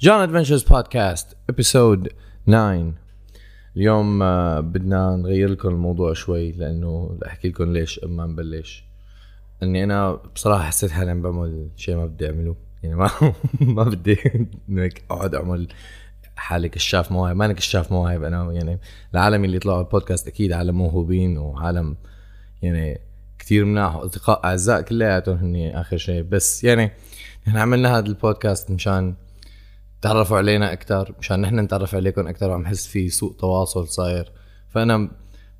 [0.00, 2.08] John Adventures Podcast episode
[2.46, 2.92] 9
[3.76, 8.84] اليوم آه، بدنا نغير لكم الموضوع شوي لأنه أحكي لكم ليش ما نبلش.
[9.62, 12.56] اني أنا بصراحة حسيت حالي عم بعمل شيء ما بدي أعمله.
[12.82, 13.10] يعني ما
[13.76, 14.18] ما بدي
[14.68, 15.68] انه هيك أقعد أعمل
[16.36, 17.36] حالي كشاف مواهب.
[17.36, 18.78] ماني كشاف مواهب أنا يعني
[19.14, 21.96] العالم اللي طلعوا البودكاست أكيد عالم موهوبين وعالم
[22.62, 23.00] يعني
[23.38, 26.92] كثير مناح وأصدقاء أعزاء كلياتهم هن آخر شيء بس يعني
[27.48, 29.14] إحنا عملنا هذا البودكاست مشان
[30.06, 34.32] تعرفوا علينا أكثر مشان نحن نتعرف عليكم أكثر وعم حس في سوء تواصل صاير.
[34.68, 35.10] فأنا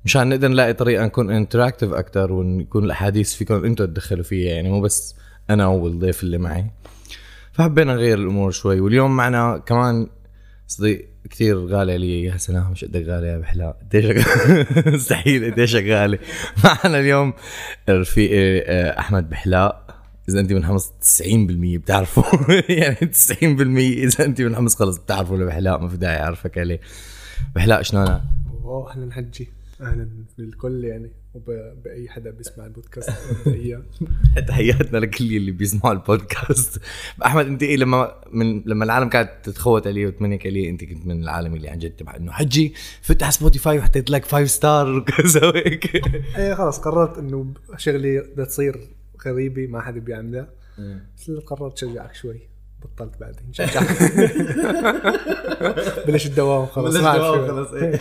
[0.05, 4.81] مشان نقدر نلاقي طريقة نكون انتراكتيف أكثر ونكون الأحاديث فيكم أنتم تدخلوا فيها يعني مو
[4.81, 5.15] بس
[5.49, 6.65] أنا والضيف اللي معي.
[7.51, 10.07] فحبينا نغير الأمور شوي واليوم معنا كمان
[10.67, 14.05] صديق كثير غالي علي يا سلام مش قدك غالي يا بحلاء قديش
[14.95, 16.19] مستحيل قديش غالي
[16.63, 17.33] معنا اليوم
[17.89, 19.86] رفيقي آه، أحمد بحلاء
[20.29, 22.23] إذا أنت من حمص 90% بتعرفوا.
[22.69, 26.79] يعني 90% إذا أنت من حمص خلص بتعرفوا لبحلاء ما في داعي أعرفك عليه.
[27.55, 28.21] بحلاء شلونك؟
[28.63, 29.49] أوه أهلا حجي.
[29.81, 33.09] أهلا بالكل يعني وباي حدا بيسمع البودكاست
[33.45, 33.83] مبدئيا
[34.47, 36.81] تحياتنا لكل اللي بيسمعوا البودكاست.
[37.25, 41.23] أحمد أنت إيه لما من لما العالم كانت تتخوت علي وتمنيك علي أنت كنت من
[41.23, 45.45] العالم اللي عن جد تبع إنه حجي؟ فت على Spotify وحطيت لك five star وكذا
[45.45, 46.05] وهيك.
[46.37, 50.47] إيه خلص قررت إنه شغلي بدها تصير غريبة ما حدا بيعملها.
[51.17, 52.49] بس قررت شجعك شوي
[52.83, 53.87] بطلت بعدين شجعك.
[56.07, 57.99] بلش الدوام خلص بلش ما عاد دوام في- خلص إيه.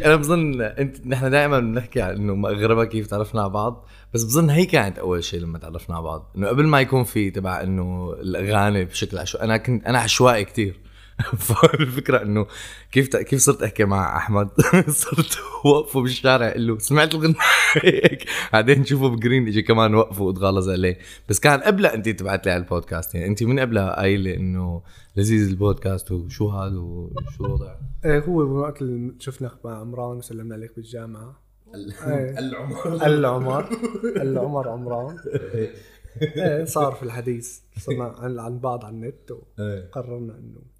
[0.06, 4.50] أنا بظن انت نحن دائما بنحكي عن إنه مغربة كيف تعرفنا على بعض بس بظن
[4.50, 6.32] هي كانت أول شيء لما تعرفنا على بعض.
[6.36, 10.80] إنه قبل ما يكون في تبع إنه الأغاني بشكل عشوائي أنا كنت أنا عشوائي كتير.
[11.46, 12.46] فالفكرة إنه
[12.92, 14.48] كيف كيف صرت أحكي مع أحمد؟
[14.88, 17.34] صرت وقفه بالشارع أقول له سمعت الغنية
[17.74, 20.98] هيك؟ بعدين نشوفه بجرين اجى كمان وقفه وتغلظ عليه.
[21.28, 24.82] بس كان قبلها انت تبعت لي على البودكاست يعني انت من قبلها قايلة إنه
[25.16, 27.74] لذيذ البودكاست وشو هذا وشو الوضع
[28.04, 31.42] إيه هو وقت اللي شفنا مع عمران وسلمنا عليك بالجامعة.
[31.74, 32.38] إيه.
[32.38, 33.06] العمر.
[33.06, 33.68] العمر.
[34.16, 35.16] العمر عمران.
[35.54, 36.64] إيه.
[36.64, 40.77] صار في الحديث صرنا عن بعض على النت وقررنا إنه إيه.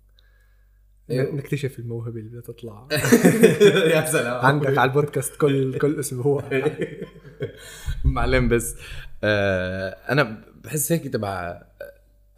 [1.10, 2.86] نكتشف الموهبة اللي بدها تطلع.
[3.94, 4.46] يا سلام.
[4.46, 6.44] عندك على البودكاست كل كل أسبوع.
[8.04, 8.74] معلم بس
[9.24, 11.62] آه أنا بحس هيك تبع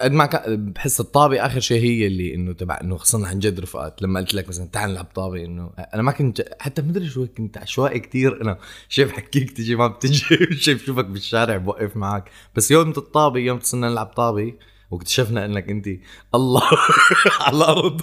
[0.01, 4.03] قد ما بحس الطابة آخر شيء هي اللي إنه تبع إنه خصنا عن جد رفقات.
[4.03, 7.59] لما قلت لك مثلا تعال نلعب طابة إنه أنا ما كنت حتى مدري شو كنت
[7.59, 8.43] عشوائي كتير.
[8.43, 10.25] أنا شايف حكيك تجي ما بتجي
[10.65, 12.31] شايف شوفك بالشارع بوقف معك.
[12.57, 14.53] بس يوم الطابة يوم صرنا نلعب طابة
[14.91, 15.89] واكتشفنا انك انت
[16.35, 16.63] الله.
[17.41, 18.01] على الأرض.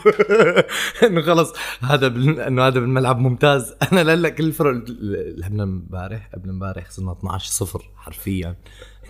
[1.03, 2.07] إنه خلص هذا.
[2.47, 3.73] إنه هذا بالملعب ممتاز.
[3.91, 4.83] أنا لهلا كل الفرق
[5.37, 8.55] لعبنا امبارح قبل امبارح خسرنا 12 صفر حرفيا.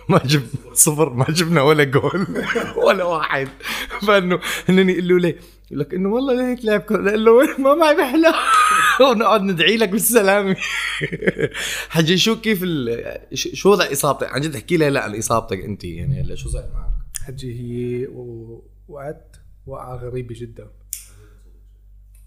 [0.08, 2.26] ما جبنا صفر ما جبنا ولا جول
[2.76, 3.48] ولا واحد.
[4.06, 5.28] فإنه هنني يقولوا لي
[5.70, 8.34] يقول لك إنه والله ليك لعب كورة قال له ما معي بحلى
[9.00, 10.56] ونقعد ندعي لك بالسلامة.
[11.88, 13.02] حجي شو كيف ال...
[13.34, 16.64] شو وضع إصابتك؟ عن جد احكي لي هلا عن إصابتك أنت يعني هلا شو صار
[16.74, 18.06] معك؟ حجي هي
[18.88, 19.36] وقعت
[19.66, 20.70] وقعة غريبة جدا.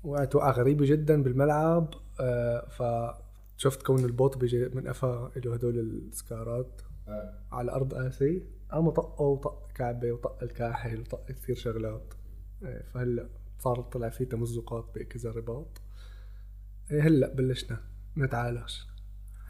[0.03, 2.68] وقعت وقعة غريبة جدا بالملعب آه،
[3.58, 6.81] فشفت كون البوط بيجي من قفا له هدول السكارات.
[7.52, 8.44] على الأرض قاسي.
[8.72, 12.14] قام طقه وطق كعبة وطق الكاحل وطق كثير شغلات.
[12.64, 15.81] آه، فهلأ صار طلع في تمزقات بكذا رباط.
[16.91, 17.80] آه، هلأ بلشنا
[18.18, 18.74] نتعالج.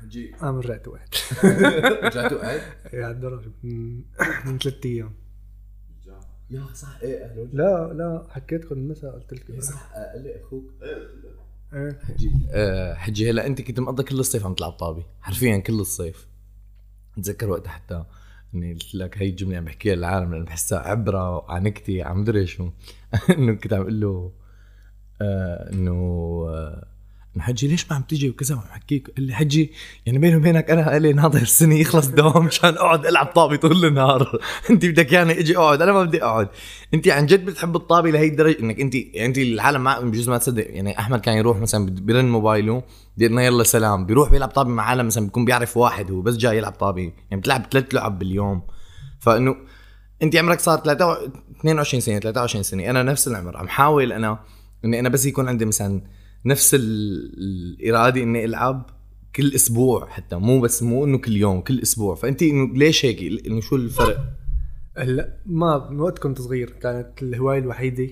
[0.02, 0.34] حجي.
[0.34, 1.16] قام رجعت وقعت
[2.04, 2.62] رجعت وقعت
[2.94, 4.04] إيه، على الدرج من
[4.46, 5.14] من ثلاث أيام.
[6.52, 10.64] يا صح إيه أهلا لا لا حكيتكم المساء قلت لكم صح قال لي أخوك؟
[11.74, 12.00] إيه.
[12.04, 15.04] حجي آه حجي هلا أنت كنت مقضي كل الصيف عم تلعب طابي.
[15.22, 16.28] حرفيا كل الصيف.
[17.18, 18.04] بتذكر وقتها حتى
[18.56, 22.48] إني قلت لك هي الجملة عم بحكيها للعالم لأنه بحسها عبرة عن نكتي عم مدري
[22.48, 22.70] شو.
[23.38, 24.32] إنه كنت عم أقول له
[25.22, 25.92] آه إنه
[26.50, 27.01] آه انه
[27.40, 29.72] حجي ليش ما عم تيجي وكذا وعم حكيك؟ قال لي حجي
[30.06, 33.86] يعني بيني وبينك أنا قال لي ناطر سنه يخلص الدوام مشان أقعد ألعب طابي طول
[33.86, 34.40] النهار.
[34.70, 36.48] أنت بدك يعني أجي أقعد أنا ما بدي أقعد.
[36.94, 40.66] أنت عن جد بتحب الطابه لهي الدرجة؟ إنك أنت أنت العالم ما بجوز ما تصدق
[40.70, 42.84] يعني أحمد كان يروح مثلا بيرن موبايله
[43.18, 46.58] بدنا يلا سلام بيروح بيلعب طابه مع عالم مثلا بيكون بيعرف واحد هو بس جاي
[46.58, 48.62] يلعب طابه يعني بتلعب ثلاث لعب باليوم.
[49.20, 49.56] فإنه
[50.24, 54.40] أنت عمرك صار 23 22 سنة 23 سنة أنا نفس العمر عم حاول أنا
[54.86, 56.02] إني أنا بس يكون عندي مثلا
[56.46, 58.90] نفس ال- الإرادة إني ألعب
[59.36, 62.16] كل أسبوع حتى مو بس مو إنه كل يوم كل أسبوع.
[62.16, 64.20] فأنت إنه ليش هيك؟ إنه شو الفرق؟
[64.98, 68.08] هلأ ما من وقت كنت صغير كانت الهواية الوحيدة.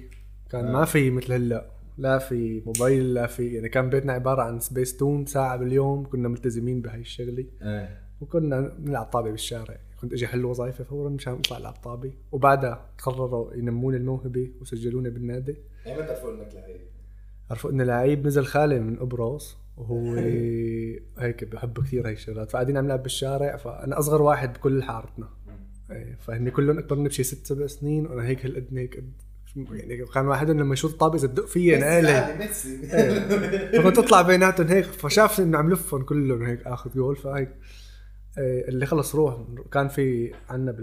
[0.52, 4.60] كان ما في مثل هلأ لا في موبايل لا في يعني كان بيتنا عبارة عن
[4.60, 7.46] سبيس تون ساعة باليوم كنا ملتزمين بهاي الشغلة.
[8.22, 9.78] وكنا نلعب طابة بالشارع.
[10.02, 12.12] كنت أجي أحل وظائفي فورا مشان أطلع ألعب طابة.
[12.32, 15.56] وبعدها قرروا ينموني الموهبة وسجلوني بالنادي.
[15.88, 16.82] ايمتى عرفوا إنك لعيب؟
[17.50, 20.14] عرفوا اني لعيب نزل خالي من قبرص وهو
[21.18, 22.52] هيك بحب كثير هيك الشغلات.
[22.52, 25.30] فقاعدين عم نلعب بالشارع فأنا أصغر واحد بكل حارتنا.
[25.92, 29.12] إيه فهني كلهم اكبر مني بشي ست سبع سنين وأنا هيك هالقد هيك قد.
[29.56, 32.50] يعني كان واحدهم لما يشوط طابه يصدق فيي أنا الي
[33.78, 37.50] فكنت أطلع بيناتهم هيك فشافني إنه عم لفهم كلهم هيك آخذ جول فهيك.
[38.38, 39.38] إيه، اللي خلص روح
[39.72, 40.76] كان في عنا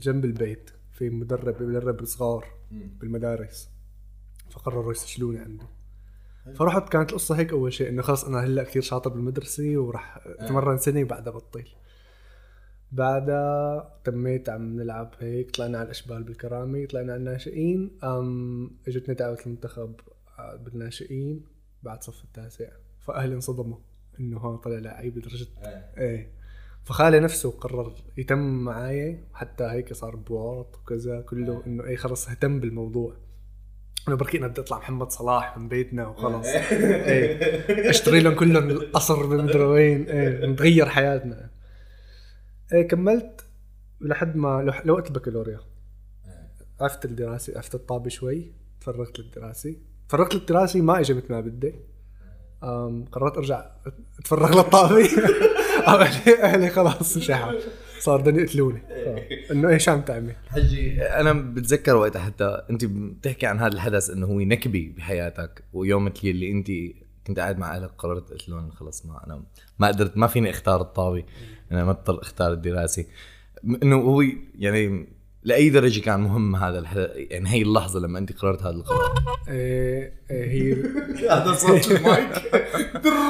[0.00, 3.68] جنب البيت في مدرب بيدرب صغار بالمدارس.
[4.50, 5.64] فقرروا يسجلوني عنده
[6.54, 10.78] فرحت كانت القصة هيك أول شيء إنه خلص أنا هلأ كثير شاطر بالمدرسة وراح أتمرن
[10.78, 11.64] سنة وبعدها بطل
[12.92, 19.38] بعدها تميت عم نلعب هيك طلعنا على الإشبال بالكرامي طلعنا على الناشئين أم إجتني دعوة
[19.46, 19.94] المنتخب
[20.38, 21.44] آه، بالناشئين
[21.82, 22.68] بعد صف التاسع.
[23.00, 23.78] فأهلي انصدموا
[24.20, 25.46] إنه ها طلع لعيب لدرجة
[25.98, 26.32] إيه.
[26.84, 32.60] فخالي نفسه قرر يتم معاي حتى هيك صار بواط وكذا كله إنه إيه خلص اهتم
[32.60, 33.16] بالموضوع.
[34.08, 36.46] انه بركي أنا بدي أطلع محمد صلاح من بيتنا وخلص.
[36.52, 37.90] إيه.
[37.90, 40.04] أشتري لهم كلهم القصر بمدري وين.
[40.08, 40.46] إيه.
[40.46, 41.50] نتغير حياتنا.
[42.72, 43.46] إيه كملت
[44.00, 45.60] لحد ما لوقت البكالوريا.
[46.80, 48.52] عرفت الدراسة عرفت الطابة شوي.
[48.80, 49.76] تفرغت للدراسة.
[50.08, 51.74] تفرغت للدراسة ما اجى مثل ما بدي.
[53.12, 53.70] قررت أرجع
[54.18, 55.08] أتفرغ للطابة.
[55.86, 57.30] أهلي أهلي خلاص مش
[57.98, 58.82] صار بدهم يقتلوني.
[59.50, 64.26] إنه إيش عم تعمل؟ حجي أنا بتذكر وقتها حتى أنت بتحكي عن هذا الحدث إنه
[64.26, 66.70] هو نكبي بحياتك ويوم اللي أنت
[67.26, 69.42] كنت قاعد مع أهلك قررت قلت لهم خلص ما أنا
[69.78, 71.24] ما قدرت ما فيني أختار الطابه
[71.72, 73.04] أنا مضطر أختار الدراسة.
[73.82, 74.24] إنه هو
[74.58, 75.08] يعني
[75.42, 79.14] لأي درجة كان مهم هذا الحدث يعني هي اللحظة لما أنت قررت هذا القرار؟
[79.48, 80.74] إيه, إيه، هي
[81.34, 82.28] هذا صوت المايك.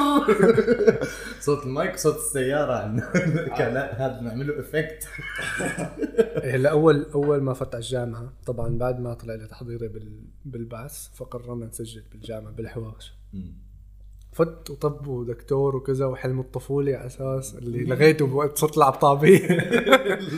[1.45, 2.99] صوت المايك صوت السيارة.
[3.57, 5.07] كان هذا نعمله effect.
[6.43, 9.89] هلا أول أول ما فتح الجامعة طبعا بعد ما طلع لي تحضيري
[10.45, 13.13] بالبعث فقررنا نسجل بالجامعة بالحواش
[14.31, 19.39] فت وطب ودكتور وكذا وحلم الطفولة على أساس اللي لغيته بوقت صرت العب طابه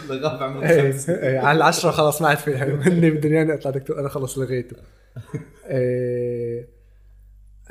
[0.09, 3.99] لغاه بعمر إيه، إيه، على العشرة خلص ما عاد في حلم هني بدهم أطلع دكتور.
[3.99, 4.77] أنا خلص لغيته.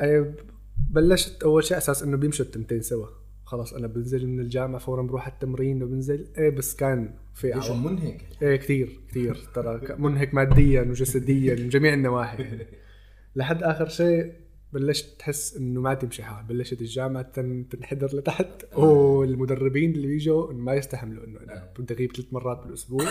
[0.00, 0.34] إيه،
[0.90, 3.06] بلشت أول شيء أساس إنه بيمشوا التنتين سوا.
[3.44, 6.26] خلص أنا بنزل من الجامعة فورا بروح على التمرين وبنزل.
[6.38, 11.94] إيه بس كان في ليش منهك؟ إيه كثير كثير ترى منهك ماديا وجسديا من جميع
[11.94, 12.44] النواحي.
[13.36, 14.32] لحد آخر شيء
[14.72, 17.22] بلشت تحس إنه ما تمشي حال بلشت الجامعة
[17.70, 18.76] تنحدر لتحت.
[18.76, 23.04] والمدربين اللي بيجوا ما يستحملوا إنه أنا كنت أغيب ثلاث مرات بالأسبوع.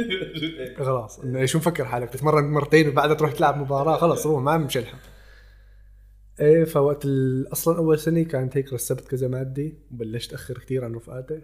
[0.78, 1.20] خلاص.
[1.20, 3.96] إنه شو مفكر حالك؟ تتمرن مرتين وبعدها تروح تلعب مباراة.
[3.96, 5.00] خلص روح ما بمشي الحال.
[6.40, 7.06] إيه فوقت
[7.52, 11.42] أصلا أول سنة كانت هيك رسبت كذا مادي وبلشت أخر كثير عن رفقاتي.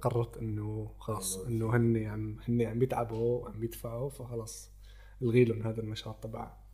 [0.00, 4.72] قررت إنه خلص إنه هن عم هن عم يتعبوا وعم يدفعوا فخلص
[5.22, 6.67] ألغي لهم هذا النشاط تبع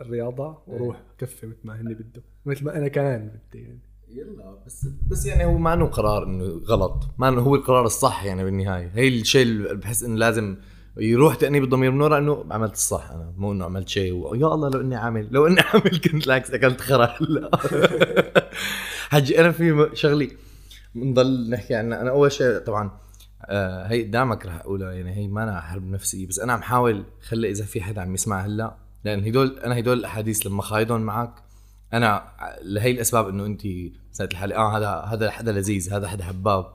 [0.00, 3.80] الرياضة وروح كفي مثل ما هن بدهم مثل ما أنا كان بدي يعني.
[4.08, 7.08] يلا بس بس يعني هو ما انه قرار إنه غلط.
[7.18, 8.90] ما انه هو القرار الصح يعني بالنهاية.
[8.94, 10.56] هي الشيء اللي بحس إنه لازم
[10.96, 14.68] يروح تأنيب الضمير من ورا إنه عملت الصح أنا مو إنه عملت شيء ويا الله
[14.70, 17.14] لو إني عامل لو إني عامل كنت لاكس أكلت خرا.
[17.20, 17.50] هلا
[19.10, 20.30] حجي أنا في شغلي
[20.94, 22.90] بنضل نحكي عنها أنا أول شيء طبعا
[23.44, 27.04] آه هي قدامك رح أقولها يعني هي ما أنا حرب نفسي بس أنا عم حاول
[27.28, 31.34] خلي إذا في حدا عم يسمع هلأ لأن هدول أنا هدول الأحاديث لما خايضهم معك
[31.92, 33.62] أنا لهي الأسباب إنه أنت
[34.12, 36.72] سألت الحالي آه هذا هذا حدا لذيذ هذا حدا حباب.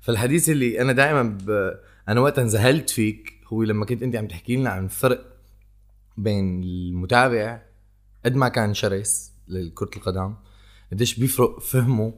[0.00, 1.74] فالحديث اللي أنا دائما ب...
[2.08, 5.36] أنا وقت انذهلت فيك هو لما كنت أنت عم تحكي لنا عن الفرق
[6.16, 7.62] بين المتابع
[8.24, 10.34] قد ما كان شرس لكرة القدم
[10.92, 12.14] قديش بيفرق فهمه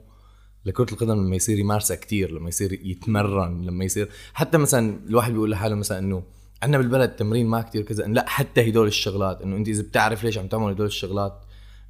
[0.64, 5.50] لكرة القدم لما يصير يمارسها كتير لما يصير يتمرن لما يصير حتى مثلا الواحد بيقول
[5.50, 6.22] لحاله مثلا إنه
[6.62, 8.04] عندنا بالبلد تمرين ما كتير كذا.
[8.04, 11.44] لا حتى هدول الشغلات إنه أنت إذا بتعرف ليش عم تعمل هدول الشغلات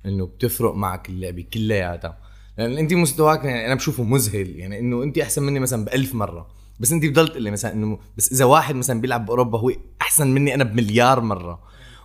[0.07, 2.19] إنه بتفرق معك اللعبة كلياتها.
[2.59, 4.57] لأن أنت مستواك يعني أنا بشوفه مذهل.
[4.57, 6.47] يعني إنه أنت أحسن مني مثلا بألف مرة.
[6.81, 10.55] بس أنت بضلت لي مثلا إنه بس إذا واحد مثلا بيلعب بأوروبا هو أحسن مني
[10.55, 11.61] أنا بمليار مرة.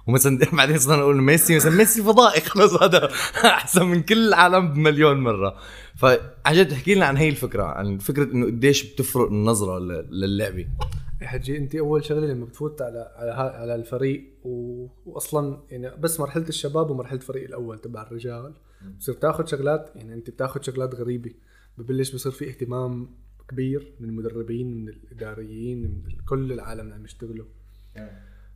[0.07, 3.09] ومثلا بعدين صرنا نقول ميسي مثلا ميسي فضائي خلص هذا
[3.45, 5.55] أحسن من كل العالم بمليون مرة.
[5.95, 9.79] فعجبت تحكي لنا عن هي الفكرة عن فكرة إنه قديش بتفرق النظرة
[10.11, 10.67] للعبة.
[11.21, 14.87] حجي انت أول شغلة لما بتفوت على على على الفريق و...
[15.05, 18.53] واصلا يعني بس مرحلة الشباب ومرحلة الفريق الأول تبع الرجال.
[18.81, 21.31] بتصير تاخذ شغلات يعني انت بتاخذ شغلات غريبة.
[21.77, 23.09] ببلش بصير في اهتمام
[23.49, 27.45] كبير من المدربين من الإداريين من كل العالم اللي عم يشتغلوا.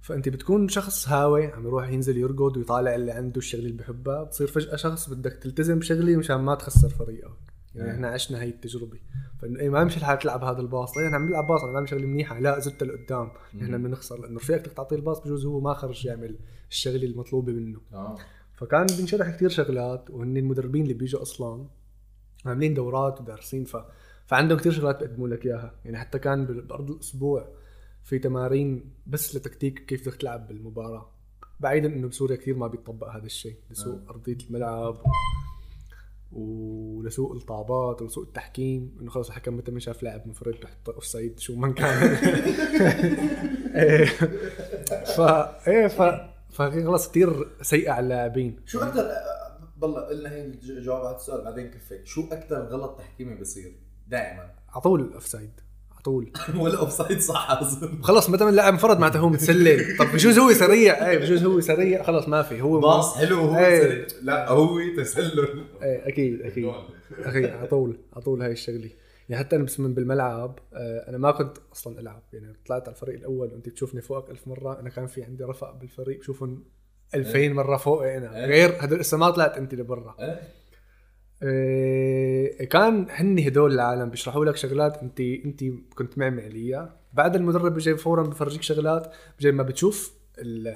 [0.01, 4.23] فانت بتكون شخص هاوي عم يروح ينزل يرقد ويطالع اللي عنده الشغلة اللي بحبها.
[4.23, 7.50] بتصير فجأة شخص بدك تلتزم بشغلة مشان ما تخسر فريقك.
[7.75, 7.95] يعني إيه.
[7.95, 8.99] إحنا عشنا هاي التجربة.
[9.41, 10.93] فإنه إيه ما يمشي الحال تلعب هذا الباص.
[10.93, 12.39] طيب إحنا عم نلعب باص أنا بعمل شغله منيحة.
[12.39, 13.31] لا زدت لقدام.
[13.61, 17.53] إحنا بدنا نخسر لأنه رفيقك بدك تعطيه الباص بجوز هو ما خرج يعمل الشغلة المطلوبة
[17.53, 17.79] منه.
[17.93, 18.17] آه.
[18.53, 21.67] فكان بنشرح كثير شغلات وهن المدربين اللي بيجوا أصلا
[22.45, 23.65] عاملين دورات ودارسين.
[23.65, 23.77] ف...
[24.25, 25.75] فعندهم كثير شغلات بيقدموا لك إياها.
[25.85, 27.47] يعني حتى كان بارض الأسبوع
[28.03, 31.11] في تمارين بس لتكتيك كيف بدك تلعب بالمباراة.
[31.59, 33.55] بعيدا إنه بسوريا كثير ما بيطبق هذا الشيء.
[33.71, 34.09] لسوء آه.
[34.09, 35.01] أرضية الملعب.
[36.33, 41.39] ولسوء الطابات ولسوء التحكيم إنه خلص الحكم متى ما شاف لاعب منفرد بحط اوف سايد
[41.39, 42.15] شو ما كان.
[45.15, 45.21] ف
[45.67, 46.01] إيه ف
[46.49, 48.59] فخلص كثير سيئة على اللاعبين.
[48.65, 49.11] شو أكثر
[49.77, 53.75] بالله قلنا هي الجواب على السؤال بعدين كفي شو أكثر غلط تحكيمي بصير
[54.07, 55.51] دائما؟ على طول اوف سايد
[56.01, 56.31] طول.
[56.61, 57.61] ولا اوف سايد صح
[58.01, 59.97] خلص متى ما اللاعب انفرد معناته هو متسلل.
[59.97, 61.09] طب بجوز هو سريع.
[61.09, 62.03] إيه بجوز هو سريع.
[62.03, 62.61] خلص ما في.
[62.61, 63.81] هو باص حلو هو إيه.
[63.81, 64.05] سريع.
[64.21, 65.65] لا هو تسلل.
[65.83, 66.71] إيه أكيد أكيد.
[67.19, 68.89] أخي على طول على طول هاي الشغلة.
[69.29, 72.23] يعني حتى أنا بس من بالملعب آه، أنا ما كنت أصلا ألعب.
[72.33, 74.79] يعني طلعت على الفريق الأول وأنت تشوفني فوقك ألف مرة.
[74.79, 76.19] أنا كان في عندي رفق بالفريق.
[76.19, 76.63] بشوفهم
[77.15, 78.45] 2000 مرة فوقي أنا إيه.
[78.45, 78.99] غير هدول.
[78.99, 80.15] لسه ما طلعت أنت لبرا.
[81.43, 82.69] إيه.
[82.69, 85.63] كان هن هدول العالم بيشرحوا لك شغلات انت انت
[85.95, 90.75] كنت معمي عليها بعد المدرب بيجي فورا بفرجيك شغلات بيجي ما بتشوف ال...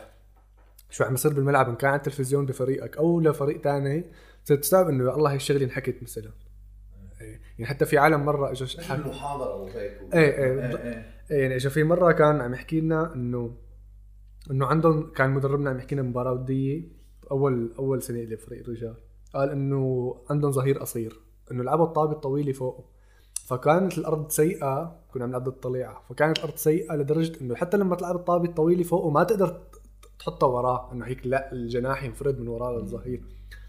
[0.90, 4.06] شو عم يصير بالملعب إن كان على التلفزيون بفريقك أو لفريق تاني
[4.46, 6.32] تصير تستوعب إنه يا الله هي الشغلة انحكت مثلا
[7.22, 11.06] إيه، يعني حتى في عالم مرة اجى مش بالمحاضره أو هيك إيه، إيه.
[11.32, 13.58] إيه، يعني اجى في مرة كان عم يحكي لنا انه
[14.52, 16.84] إنه عندهم كان مدربنا عم يحكي لنا مباراة ودية
[17.32, 18.96] اول أول سنة لي بفريق الرجال
[19.36, 21.20] قال إنه عندهم ظهير قصير
[21.52, 22.84] إنه لعبوا الطابة الطويلة فوقه.
[23.46, 26.02] فكانت الأرض سيئة كنا عم نلعب ضد الطليعة.
[26.10, 29.62] فكانت الأرض سيئة لدرجة إنه حتى لما تلعب الطابة الطويلة فوقه ما تقدر
[30.20, 30.92] تحطها وراه.
[30.92, 33.24] إنه هيك لا الجناح ينفرد من وراه للظهير.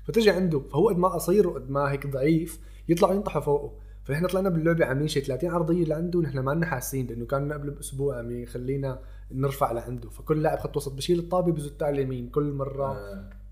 [0.05, 3.73] فتجي عنده فهو قد ما قصير وقد ما هيك ضعيف يطلعوا ينطحوا فوقه.
[4.05, 7.71] فنحن طلعنا باللعبة عاملين شيء 30 عرضية لعنده ونحن ما لنا حاسين لأنه كان قبل
[7.71, 8.99] بأسبوع عم يخلينا
[9.33, 10.11] نرفع لعنده.
[10.11, 12.93] فكل لاعب خط وسط بشيل الطابة بزتها على اليمين كل مرة.
[12.93, 13.46] آه.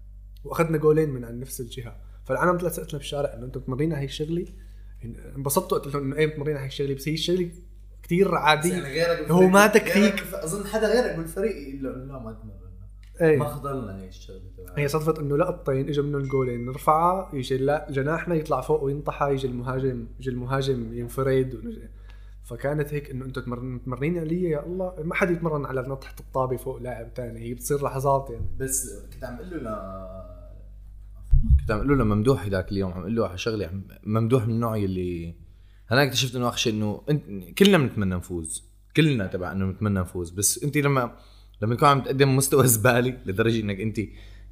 [0.44, 1.96] وأخذنا جولين من عن نفس الجهة.
[2.24, 4.46] فالعالم طلعت سألتنا بالشارع إنه أنتم بتمرين على هي الشغله
[5.36, 7.48] انبسطتوا قلت لهم إنه إيه بتمرين على هي الشغلة؟ بس هي الشغلة
[8.02, 12.32] كثير يعني عاديه غيرك هو ما بالف- أظن حدا غيرك بالفريق يقول له لا ما
[12.32, 12.64] تمرنا.
[13.20, 14.40] ما إيه خضلنا هي الشغله.
[14.76, 19.46] هي صدفة إنه لقطتين اجى منهم جولين نرفعها يجي لا جناحنا يطلع فوق وينطحها يجي
[19.46, 21.54] المهاجم يجي المهاجم ينفرد.
[21.54, 21.88] ونجي.
[22.44, 26.56] فكانت هيك إنه أنتم تمر- متمرنين علي يا الله ما حد يتمرن على نطحة الطابة
[26.56, 28.46] فوق لاعب تاني هي بتصير لحظات يعني.
[28.58, 29.70] بس كنت عم أقول له
[31.60, 34.76] كنت عم أقول له لممدوح هذاك اليوم عم أقول له على شغلة ممدوح من النوع
[34.76, 35.34] اللي
[35.92, 37.02] أنا اكتشفت إنه اخر شيء انه
[37.58, 38.64] كلنا بنتمنى نفوز
[38.96, 41.16] كلنا تبع إنه بنتمنى نفوز بس أنت لما
[41.62, 43.98] لما تكون عم تقدم مستوى زبالة لدرجة إنك أنت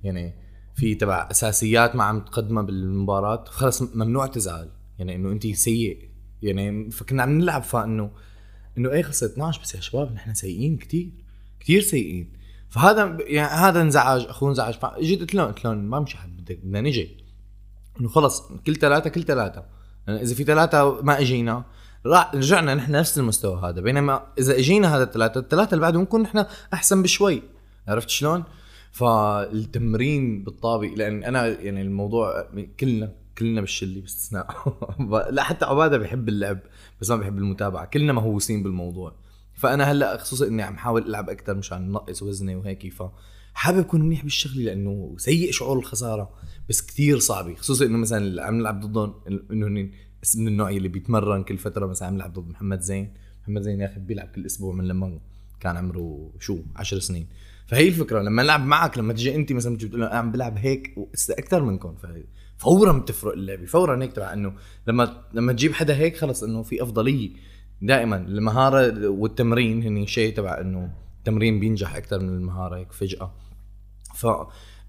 [0.03, 0.35] يعني
[0.75, 6.11] في تبع أساسيات ما عم تقدمها بالمباراة خلص ممنوع تزعل يعني إنه أنت سيء
[6.43, 8.11] يعني فكنا عم نلعب فانه
[8.79, 11.11] إنه إيه خلص 12 بس يا شباب نحن سيئين كتير
[11.61, 12.33] كتير سيئين.
[12.73, 14.75] فهذا يعني هذا انزعاج أخوه انزعاج.
[14.75, 17.17] فجيت قلت لهم قلت لهم ما مشي حد بدك بدنا نجي.
[18.01, 19.65] إنه خلص كل ثلاثة كل ثلاثة.
[20.07, 21.65] يعني إذا في ثلاثة ما إجينا
[22.35, 23.81] رجعنا نحن نفس المستوى هذا.
[23.81, 27.43] بينما إذا إجينا هذا الثلاثة الثلاثة اللي بعدهم نكون نحن أحسن بشوي.
[27.89, 28.45] عرفت شلون؟
[28.93, 32.47] فالتمرين بالطابق لأن أنا يعني الموضوع
[32.81, 34.77] كلنا كلنا بالشلة باستثناء.
[35.31, 36.59] لا حتى عبادة بحب اللعب
[37.01, 37.85] بس ما بحب المتابعة.
[37.85, 39.22] كلنا مهووسين بالموضوع.
[39.63, 43.03] فأنا هلأ خصوصا إني عم حاول ألعب أكثر مشان نقص وزني وهيك ف
[43.55, 46.31] حابب أكون منيح بالشغلة لأنه سيء شعور الخسارة
[46.69, 49.15] بس كتير صعبة خصوصا إنه مثلا اللي عم نلعب ضدهم
[49.51, 49.67] إنه
[50.37, 53.87] من النوع اللي بيتمرن كل فترة مثلا عم نلعب ضد محمد زين محمد زين يا
[53.87, 55.21] أخي بيلعب كل أسبوع من لما
[55.61, 57.27] كان عمره شو؟ 10 سنين.
[57.67, 60.95] فهي الفكرة لما نلعب معك لما تجي أنت مثلا بتجي بتقول أنا عم بلعب هيك
[61.31, 61.95] أكثر منكم
[62.59, 64.55] فورا بتفرق اللعبة فورا هيك تبع انه
[64.87, 67.31] لما لما تجيب حدا هيك خلص إنه في أفضلية.
[67.83, 73.33] دائما المهارة والتمرين هن شيء تبع إنه التمرين بينجح أكثر من المهارة هيك فجأة.
[74.15, 74.27] ف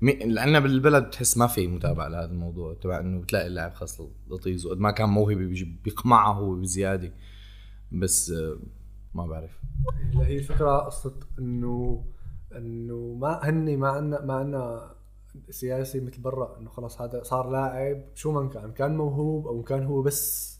[0.01, 4.77] لعنا بالبلد بتحس ما في متابعة لهذا الموضوع تبع إنه بتلاقي اللاعب خلص لطيز وقد
[4.77, 7.13] ما كان موهبة بيقمعها هو بزيادة.
[7.91, 8.57] بس آه،
[9.13, 9.59] ما بعرف.
[10.13, 12.05] هلا هي الفكرة قصة إنه
[12.55, 14.93] إنه ما هني ما عنا ما عنا
[15.49, 18.03] سياسي مثل برا إنه خلص هذا صار لاعب.
[18.15, 20.52] شو ما كان كان موهوب أو كان هو بس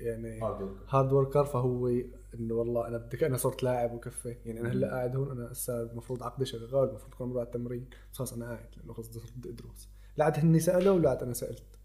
[0.00, 0.40] يعني
[0.88, 1.88] hard worker فهو
[2.34, 4.36] إنه والله أنا بدك أنا صرت لاعب وكفي.
[4.46, 7.88] يعني أنا هلأ قاعد هون أنا هسه المفروض عقدي شغال المفروض اكون بروح على التمرين
[8.12, 9.88] بس خلص أنا قاعد لأنه خلص بدي أدرس.
[10.16, 11.78] لا عاد هني سألوا ولا عاد أنا سألت.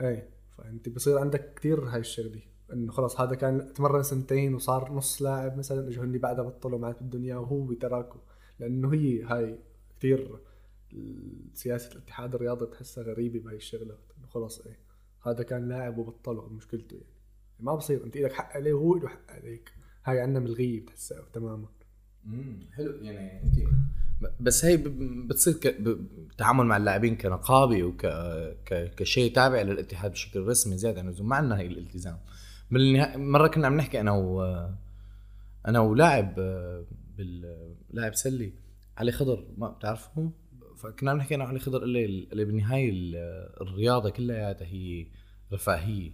[0.00, 0.28] إيه.
[0.58, 2.40] فأنت بصير عندك كثير هاي الشغلة
[2.72, 6.96] إنه خلص هذا كان تمرن سنتين وصار نص لاعب مثلا إجوا هني بعدها بطلوا معك
[7.02, 8.20] بالدنيا وهو تراكوا
[8.58, 9.58] لأنه هي هاي
[9.98, 10.38] كثير
[11.54, 13.98] سياسة الاتحاد الرياضي بتحسها غريبة بهاي الشغلات.
[14.18, 14.78] إنه خلص إيه.
[15.26, 17.06] هذا كان لاعب وبطله مشكلته يعني.
[17.60, 19.72] ما بصير أنت لك حق عليه وهو له حق عليك.
[20.04, 21.68] هاي عندنا ملغيه بتحسها تماما.
[22.26, 22.92] امم حلو.
[23.04, 23.56] يعني أنت
[24.40, 24.76] بس هي
[25.26, 25.80] بتصير ك...
[25.80, 28.06] بالتعامل مع اللاعبين كنقابه وك
[28.64, 28.94] ك...
[28.96, 31.28] كشيء تابع للاتحاد بشكل رسمي زيادة عن اللزوم.
[31.28, 32.18] ما عندنا هي الالتزام.
[32.70, 33.16] بالنها...
[33.16, 34.42] مرة كنا عم نحكي أنا و
[35.68, 36.34] أنا ولاعب
[37.16, 37.56] بال
[37.90, 38.52] لاعب سلي
[38.96, 40.30] علي خضر ما بتعرفه؟
[40.82, 43.16] فكنا عم نحكي أنا وعلي خضر اللي اللي بالنهاية ال-
[43.60, 45.06] الرياضة كلياتها هي
[45.52, 46.10] رفاهية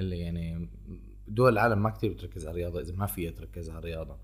[0.00, 0.68] اللي يعني
[1.28, 4.18] دول العالم ما كتير بتركز على الرياضة إذا ما فيها تركز على الرياضة.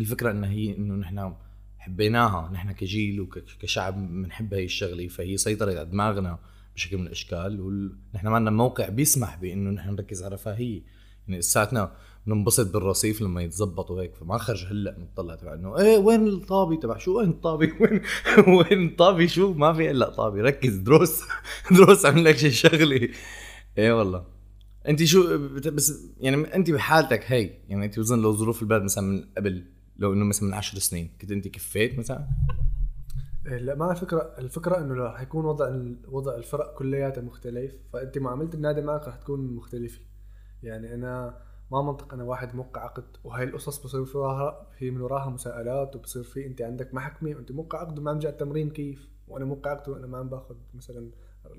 [0.00, 1.34] الفكرة انها هي إنه نحن
[1.78, 6.38] حبيناها نحن كجيل وكشعب بنحب هي الشغلة فهي سيطرت على دماغنا
[6.74, 10.82] بشكل من الأشكال ونحن ما عندنا موقع بيسمح بإنه نحن نركز على رفاهية.
[11.30, 11.92] يعني لساتنا
[12.26, 16.98] بننبسط بالرصيف لما يتزبط وهيك فما خرج هلأ نطلع تبع إنه إيه وين الطابي تبع؟
[16.98, 18.00] شو وين الطابي؟ وين
[18.48, 20.40] وين الطابي؟ شو؟ ما في إلا طابي.
[20.40, 21.22] ركز دروس
[21.76, 23.08] دروس عمل لك شي شغلة.
[23.78, 24.24] إيه والله.
[24.88, 29.24] انت شو بس يعني انت بحالتك هي يعني انت بظن لو ظروف البلد مثلا من
[29.36, 29.64] قبل
[29.96, 32.28] لو إنه مثلا من عشر سنين كنت انت كفيت مثلا؟
[33.46, 38.50] إيه، لا ما الفكرة الفكرة إنه راح يكون وضع وضع الفرق كلياتها مختلف فانت معامله
[38.54, 40.00] النادي معك راح تكون مختلفة.
[40.62, 41.36] يعني أنا
[41.72, 45.96] ما منطق أنا واحد موقع عقد وهي القصص بصير في وراها في من وراها مساءلات
[45.96, 49.70] وبصير في أنت عندك محكمة وانت موقع عقد وما عم جاء التمرين كيف؟ وأنا موقع
[49.70, 51.10] عقد وأنا ما عم باخذ مثلا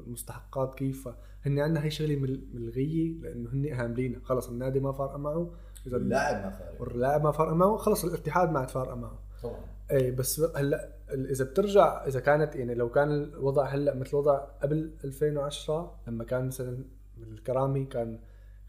[0.08, 1.08] المستحقات كيف؟
[1.44, 5.52] فهن عندنا هي شغلة مل- ملغية لأنه هن هاملينها خلص النادي ما فارقة معه
[5.88, 9.20] إذا اللاعب ما فارق واللاعب ما فارقة معه خلص الاتحاد ما عاد فارقة معه.
[9.44, 9.60] طبعا.
[9.92, 14.92] اي بس هلأ إذا بترجع إذا كانت يعني لو كان الوضع هلأ مثل الوضع قبل
[15.04, 16.84] 2010 لما كان مثلا
[17.18, 18.20] الكرامي كان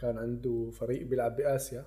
[0.03, 1.87] كان عنده فريق بيلعب بآسيا.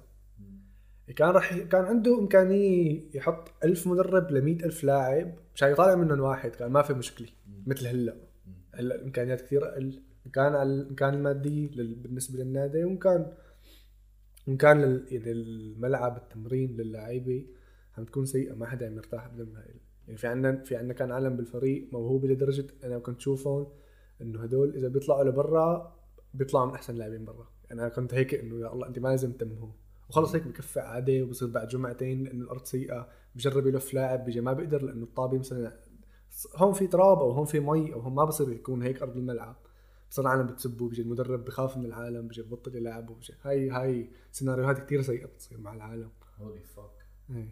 [1.16, 6.50] كان راح كان عنده إمكانية يحط ألف مدرب ل ألف لاعب مشان يطالع منهم واحد
[6.52, 7.28] كان ما في مشكلة
[7.68, 8.16] مثل هلأ.
[8.74, 10.02] هلأ الامكانيات كثير أقل.
[10.34, 13.32] كان على الامكان المادي لل- بالنسبة للنادي وإن كان
[14.48, 17.46] إن كان لل- يعني الملعب التمرين للاعيبه
[17.98, 19.76] عم تكون سيئة ما حدا عم يرتاح بدهم هاي
[20.08, 23.68] يعني في عندنا في عندنا كان عالم بالفريق موهوبه لدرجة أنا كنت شوفهم
[24.22, 25.96] إنه هدول إذا بيطلعوا لبرا
[26.34, 27.48] بيطلعوا من أحسن لاعبين برا.
[27.72, 29.72] أنا كنت هيك إنه يا الله انت ما لازم تمهم
[30.10, 34.54] وخلص هيك بكفي عادي وبصير بعد جمعتين لأنه الأرض سيئة بجرب يلف لاعب بيجي ما
[34.54, 35.74] بيقدر لأنه الطابة مثلا
[36.56, 39.56] هون في تراب أو هون في مي أو هون ما بصير يكون هيك أرض الملعب.
[40.12, 43.34] بصير العالم بتسبه بيجي المدرب بخاف من العالم بيجي ببطل يلعب وبيجي.
[43.44, 46.10] هاي هاي سيناريوهات كثير سيئة بتصير مع العالم.
[46.38, 47.50] هولي فاك إيه.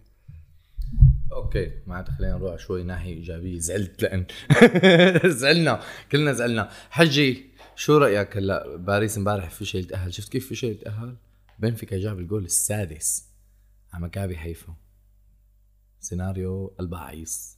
[1.31, 3.59] أوكي معناتها خلينا نروح شوي ناحية إيجابية.
[3.59, 4.25] زعلت لأن
[5.39, 5.79] زعلنا
[6.11, 6.69] كلنا زعلنا.
[6.89, 11.15] حجي شو رأيك هلا باريس امبارح فشل تاهل شفت كيف فشل تاهل
[11.59, 13.25] بنفيكا جاب الجول السادس
[13.93, 14.75] على مكابي حيفا
[15.99, 17.57] سيناريو البعيص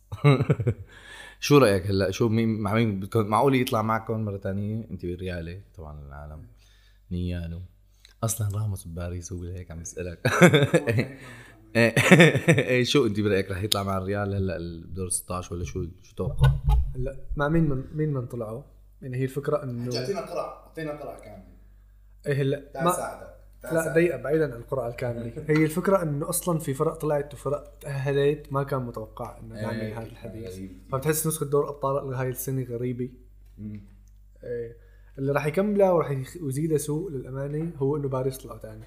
[1.39, 5.61] شو رأيك هلا؟ شو مين مع مين بدكم معقول يطلع معكم مرة ثانية انت بالريالة
[5.77, 6.47] طبعا العالم
[7.11, 7.61] نيانو
[8.23, 10.19] أصلا راموس بباريس هو هيك عم يسألك.
[11.75, 11.93] إيه.
[12.49, 16.51] إيه، شو انت برأيك رح يطلع مع الريال هلا بدور 16 ولا شو شو توقع؟
[16.95, 18.63] هلا مع مين من مين من طلعوا؟
[19.05, 19.91] يعني هي الفكرة إنه
[20.21, 21.43] قرعه اعطينا قرعه كاملة.
[22.27, 25.33] إيه هلا ما ساعدك لا دقيقة بعيدا عن القرعة الكاملة.
[25.49, 29.99] هي الفكرة إنه أصلا في فرق طلعت وفرق تأهلت ما كان متوقع إنه نعمل إيه،
[29.99, 30.59] هذا الحديث.
[30.91, 33.09] فبتحس نسخة دور الابطال هاي السنة غريبة.
[34.43, 34.77] إيه.
[35.17, 38.85] اللي راح يكملها وراح يزيدها سوء للأمانة هو إنه باريس طلعوا تاني.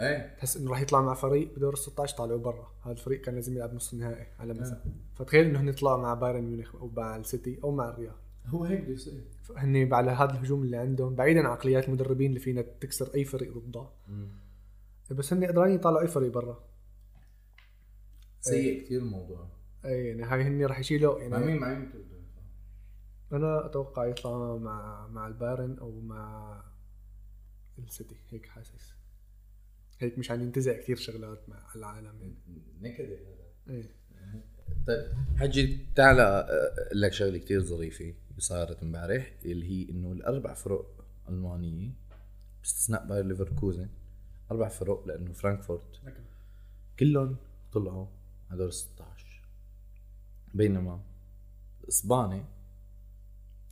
[0.00, 0.36] إيه.
[0.36, 2.72] تحس إنه راح يطلع مع فريق بدور ال 16 طالعوا برا.
[2.82, 4.92] هذا الفريق كان لازم يلعب نص النهائي على مثلا إيه.
[5.14, 8.14] فتخيل إنه هن يطلعوا مع بايرن ميونخ أو مع السيتي أو مع الريال.
[8.46, 9.35] هو هيك بده يصير.
[9.56, 13.58] هن على هذا الهجوم اللي عندهم بعيدا عن عقليات المدربين اللي فينا تكسر أي فريق
[13.58, 13.92] ضدها.
[15.10, 16.64] بس هن قدرانين يطلعوا أي فريق برا.
[18.40, 19.48] سيء كثير الموضوع.
[19.84, 21.90] اي يعني هاي هن راح يشيلوا مع يعني مين مع مين
[23.32, 26.62] أنا أتوقع يطلع مع مع البايرن أو مع
[27.78, 28.94] السيتي هيك حاسس.
[29.98, 32.20] هيك مش عم ينتزع كثير شغلات مع العالم.
[32.20, 32.36] يعني
[32.80, 33.74] نكده هذا.
[33.76, 33.90] إيه.
[34.86, 38.14] طيب حجي تعال أقول لك شغلة كثير ظريفة.
[38.38, 41.90] صارت امبارح اللي هي إنه الأربع فرق ألمانية
[42.60, 43.88] باستثناء باير ليفركوزن
[44.50, 46.00] أربع فرق لأنه فرانكفورت.
[46.98, 47.36] كلهم
[47.72, 48.06] طلعوا
[48.50, 49.42] على دور 16
[50.54, 51.00] بينما
[51.84, 52.44] الاسباني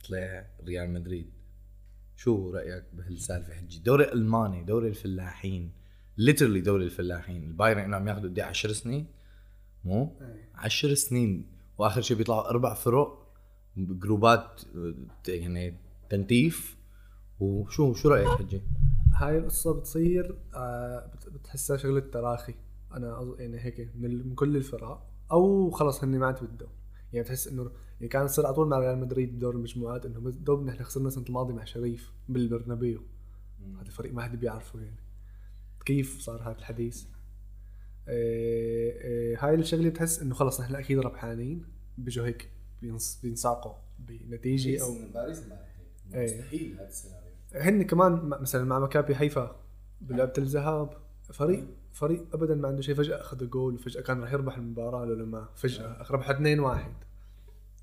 [0.07, 1.29] طلع ريال مدريد.
[2.15, 5.71] شو رأيك بهالسالفة حجي دوري الالماني دوري الفلاحين
[6.17, 7.43] literally دوري الفلاحين.
[7.43, 9.07] البايرن انه عم ياخذوا قد 10 سنين؟
[9.83, 10.49] مو؟ إيه.
[10.55, 11.51] 10 سنين.
[11.77, 13.24] وآخر شيء بيطلعوا أربع فرق
[13.77, 14.61] جروبات
[15.27, 15.77] يعني
[16.09, 16.77] تنتيف.
[17.39, 18.61] وشو شو رأيك حجي؟
[19.13, 22.53] هاي القصة بتصير آه بت- بتحسها شغلة تراخي.
[22.93, 25.07] أنا يعني هيك من, كل الفرق.
[25.31, 26.69] أو خلص هن ما عاد بدهم.
[27.13, 30.65] يعني بتحس إنه يعني كان يصير على طول مع ريال مدريد بدور المجموعات إنه دوب
[30.65, 33.01] نحن خسرنا السنة الماضيه مع شريف بالبرنابيو.
[33.75, 34.99] هذا الفريق ما حد بيعرفه يعني.
[35.85, 37.05] كيف صار هذا الحديث؟
[38.07, 41.65] إيه إيه هاي الشغلة بتحس إنه خلص نحن أكيد ربحانين.
[41.97, 42.49] بيجوا هيك
[43.23, 45.43] بينساقوا بنتيجة أو باريس.
[46.13, 46.25] إيه.
[46.25, 47.31] مستحيل هذا السيناريو.
[47.55, 48.11] هن كمان
[48.41, 49.55] مثلا مع مكابي حيفا
[50.01, 50.89] بلعبة الذهاب
[51.33, 55.25] فريق فريق ابدا ما عنده شيء فجأة أخذ جول وفجأة كان راح يربح المباراة لولا
[55.25, 56.93] ما فجأة ربح 2 1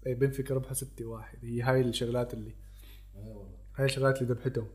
[0.06, 2.54] اي بنفيكا ربح 6 1 هي هاي الشغلات اللي
[3.16, 3.44] إيه.
[3.76, 4.66] هاي الشغلات اللي ذبحتهم.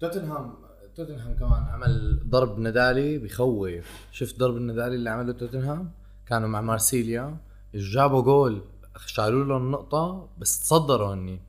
[0.00, 0.54] توتنهام
[0.96, 4.08] توتنهام كمان عمل ضرب ندالي بخوف.
[4.12, 5.92] شفت ضرب الندالي اللي عمله توتنهام؟
[6.26, 7.36] كانوا مع مارسيليا.
[7.74, 8.62] جابوا جول.
[9.06, 11.40] شالوا له النقطة بس تصدروا هني.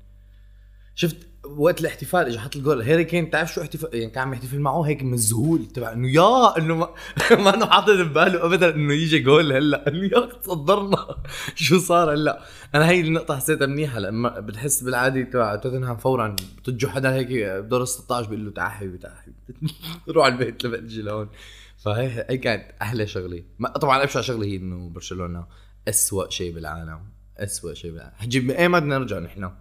[0.96, 1.18] شفت
[1.58, 4.82] وقت الاحتفال اجى حط الجول هاري كين بتعرف شو احتفال يعني كان عم يحتفل معه
[4.82, 6.76] هيك مذهول تبع إنه يا إنه
[7.32, 11.16] ما, إنه حاطط بباله ابدا إنه يجي جول هلأ إنه يا تصدرنا.
[11.56, 12.42] شو صار هلأ؟
[12.76, 17.28] أنا هي النقطة حسيتها منيحة لما بتحس بالعادي تبع توتنهام فورا بتجوا حدا هيك
[17.64, 19.74] بدور ال 16 بيقول له تعال حبيبي تعال حبيبي.
[20.16, 21.30] روح على البيت لما تجي لهون.
[21.78, 23.44] فهي هي كانت أحلى شغلة.
[23.82, 25.46] طبعا أبشع شغلة هي إنه برشلونة
[25.88, 27.19] اسوء شيء بالعالم.
[27.44, 28.16] اسوء شيء بالعالم.
[28.16, 29.52] حجيب ايمت نرجع نحن؟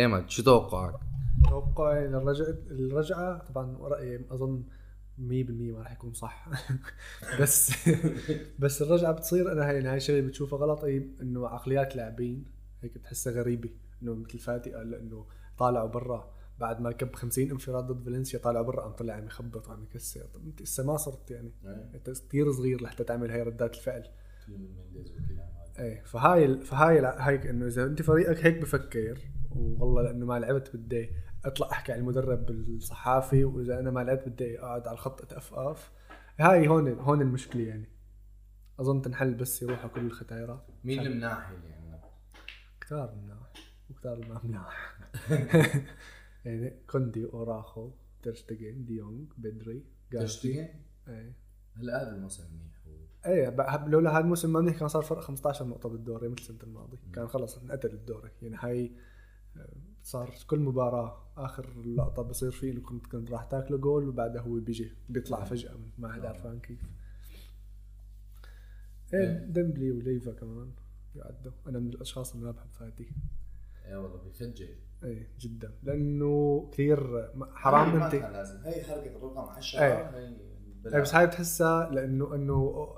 [0.00, 0.94] ايمت شو توقعك؟
[1.48, 4.64] توقعي للرجعة الرجعة طبعا رأيي أظن
[5.18, 6.48] 100% ما راح يكون صح.
[7.40, 7.88] بس
[8.58, 12.44] بس الرجعة بتصير أنا هاي هاي الشغلة بتشوفها غلط أي إنه عقليات لاعبين
[12.82, 13.70] هيك بتحسها غريبة.
[14.02, 15.26] إنه مثل فاتي قال إنه
[15.58, 19.68] طالعوا برا بعد ما كب 50 انفراد ضد فالنسيا طالع برا قام طلع عم يخبط
[19.68, 20.26] وعم يكسر.
[20.34, 21.52] طب أنت لسه ما صرت يعني.
[21.94, 24.08] أنت كثير صغير لحتى تعمل هاي ردات الفعل.
[25.78, 29.18] إيه فهاي ال- فهاي هيك إنه إذا أنت فريقك هيك بفكر
[29.50, 31.10] والله لأنه ما لعبت بدي
[31.44, 35.92] أطلع أحكي على المدرب بالصحافي وإذا أنا ما لعبت بدي أقعد على الخط أتأفأف.
[36.40, 37.88] هاي هون هون المشكلة يعني.
[38.80, 42.00] أظن تنحل بس يروحوا كل الختايرة مين المناح اللي عندنا؟
[42.80, 43.52] كتار مناح
[43.90, 44.98] وكتار ما مناح.
[46.44, 47.90] يعني كوندي أوراخو
[48.22, 50.68] ترشتجن ديونج بدري تشتغل؟
[51.08, 51.32] إيه.
[51.76, 52.73] هلا هذا الموسم منيح.
[53.26, 53.56] إيه
[53.86, 57.28] لولا هذا الموسم ما منيح كان صار فرق 15 نقطة بالدوري مثل السنة الماضية كان
[57.28, 58.30] خلص انقتل الدوري.
[58.42, 58.92] يعني هاي
[59.56, 64.54] آه، صار كل مباراة آخر لقطة بصير فيه إنه كنت راح تاكله جول وبعدها هو
[64.54, 66.82] بيجي بيطلع فجأة ما حدا عرفان كيف.
[69.14, 69.20] إيه.
[69.20, 69.44] إيه.
[69.46, 70.72] ديمبلي وليفا كمان
[71.14, 71.52] يعدوا.
[71.66, 73.08] أنا من الأشخاص اللي ما بحب فاتي
[73.86, 74.68] إيه والله بيفجر
[75.04, 75.74] إيه جدا.
[75.82, 78.58] لأنه كثير حرام انت لازم.
[78.64, 80.08] هي حركه الرقم 10 إيه.
[80.08, 80.28] هي
[80.86, 82.96] إيه بس هاي بتحسها لأنه إنه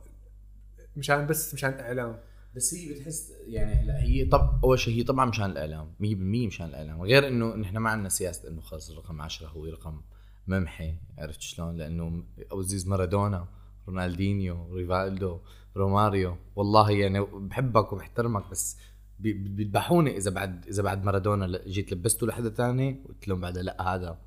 [0.96, 2.18] مشان بس مشان إعلام.
[2.56, 6.66] بس هي بتحس يعني هلا هي طب أول شيء هي طبعا مشان الإعلام 100% مشان
[6.66, 7.02] الإعلام.
[7.02, 10.00] غير إنه نحن ما عندنا سياسة إنه خلص الرقم 10 هو رقم
[10.46, 13.48] ممحي عرفت شلون؟ لأنه عزيز مارادونا
[13.88, 15.38] رونالدينيو ريفالدو
[15.76, 16.37] روماريو.
[16.56, 18.76] والله يعني بحبك وبحترمك بس
[19.18, 23.94] بي- بيذبحوني إذا بعد إذا بعد مارادونا جيت لبسته لحدا تاني قلت لهم بعدها لا
[23.94, 24.18] هذا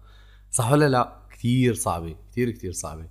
[0.51, 3.05] صح ولا لا؟ كثير صعبة كثير كثير صعبة.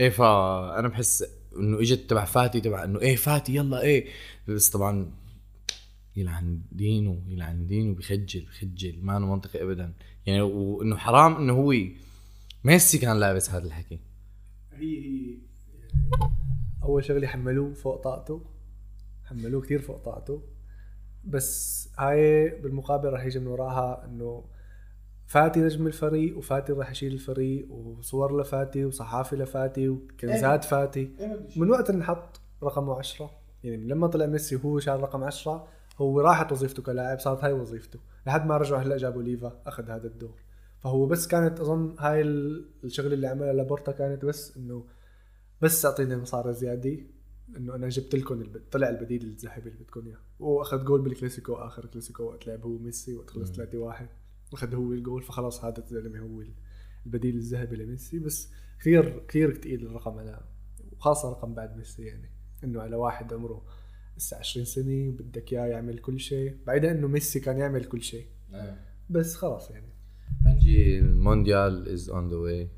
[0.00, 1.24] إيه فأنا بحس
[1.58, 4.06] إنه إجت تبع فاتي تبع إنه إيه فاتي يلا إيه.
[4.48, 5.10] بس طبعا
[6.16, 9.92] يلعن دينه يلعن دينه بخجل بخجل ما له منطقي ابدا.
[10.26, 11.74] يعني وإنه حرام إنه هو
[12.64, 13.98] ميسي كان لابس هذا الحكي.
[14.72, 15.36] هي هي
[16.82, 18.42] أول شغلة حملوه فوق طاقته
[19.24, 20.42] حملوه كثير فوق طاقته.
[21.24, 24.44] بس هاي بالمقابل راح يجي من وراها إنه
[25.26, 31.10] فاتي نجم الفريق وفاتي راح يشيل الفريق وصور لفاتي وصحافي لفاتي وكنزات فاتي.
[31.56, 33.30] من وقت انحط رقمه 10
[33.64, 37.52] يعني من لما طلع ميسي وهو شال رقم 10 هو راحت وظيفته كلاعب صارت هاي
[37.52, 40.34] وظيفته لحد ما رجعوا هلا جابوا ليفا أخذ هذا الدور.
[40.80, 44.84] فهو بس كانت أظن هاي ال- الشغله اللي عملها لابورتا كانت بس إنه
[45.60, 46.96] بس أعطيني مصاري زيادة
[47.56, 48.62] إنه أنا جبت لكم الب...
[48.72, 50.18] طلع البديل الذهبي اللي بدكم إياه.
[50.38, 54.08] وأخذ جول بالكلاسيكو آخر كلاسيكو وقت لعب هو ميسي وقت خلص 3 1
[54.54, 56.44] اخذ هو الجول فخلص هذا الزلمه هو
[57.06, 58.18] البديل الذهبي لميسي.
[58.18, 60.40] بس كثير كثير ثقيل الرقم على
[60.92, 62.30] وخاصة رقم بعد ميسي يعني
[62.64, 63.66] إنه على واحد عمره
[64.16, 66.56] لسه 20 سنة بدك إياه يعمل كل شيء.
[66.66, 68.26] بعيدا إنه ميسي كان يعمل كل شيء.
[69.10, 69.94] بس خلاص يعني.
[70.44, 72.68] حجي المونديال is on the way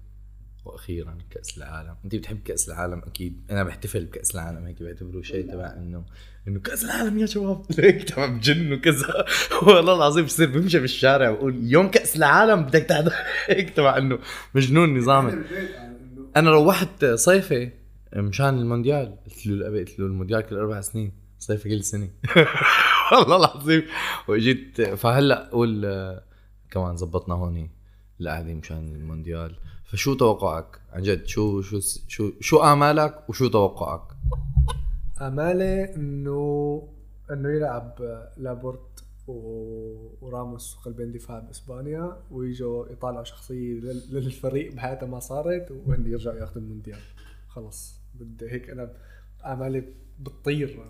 [0.66, 1.96] وأخيرا كأس العالم.
[2.05, 3.40] أنت بتحب كأس العالم؟ أكيد.
[3.50, 4.66] أنا بحتفل بكأس العالم.
[4.66, 6.05] هيك بعتبره شيء تبع انه
[6.48, 7.62] إنه كأس العالم يا شباب.
[7.79, 9.24] هيك تبع بجن وكذا.
[9.66, 13.12] والله العظيم بصير بمشي بالشارع بقول يوم كأس العالم بدك تحضر.
[13.46, 14.18] هيك تبع إنه
[14.55, 15.33] مجنون نظامي.
[16.37, 17.70] أنا روحت صيفي
[18.16, 19.16] مشان المونديال.
[19.26, 21.12] قلت له لأبي قلت له المونديال كل أربع سنين.
[21.38, 22.09] صيفي كل سنة.
[23.12, 23.83] والله العظيم.
[24.29, 26.22] واجيت فهلأ قول آه،
[26.70, 27.70] كمان زبطنا هون
[28.20, 29.57] القعدة مشان المونديال.
[29.87, 34.03] فشو توقعك؟ عن جد شو شو شو شو آمالك وشو توقعك؟
[35.20, 36.88] آمالي إنه
[37.31, 37.99] إنه يلعب
[38.37, 46.07] لابورت و- وراموس قلبين دفاع بإسبانيا ويجوا يطالعوا شخصية لل- للفريق بحياتها ما صارت وهن
[46.07, 46.99] يرجعوا ياخذوا المونديال.
[47.49, 48.92] خلص بدي هيك أنا
[49.44, 49.85] آمالي
[50.20, 50.81] بتطير.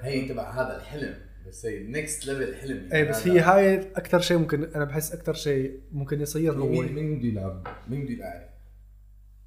[0.00, 1.14] هي تبع هذا الحلم.
[1.46, 5.34] بس هي next level حلم إيه بس هي هاي أكثر شيء ممكن أنا بحس أكثر
[5.34, 8.48] شيء ممكن يصير هو مين مين بده يلعب؟ مين بده يلعب؟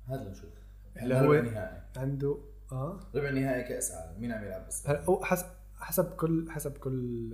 [0.07, 0.49] هذا نشوف
[1.01, 2.37] اللي إحنا هو- عنده
[2.71, 4.21] آه؟ ربع نهائي كأس عالم.
[4.21, 7.29] مين عم يلعب بس؟ هلا حسب حسب كل حسب كل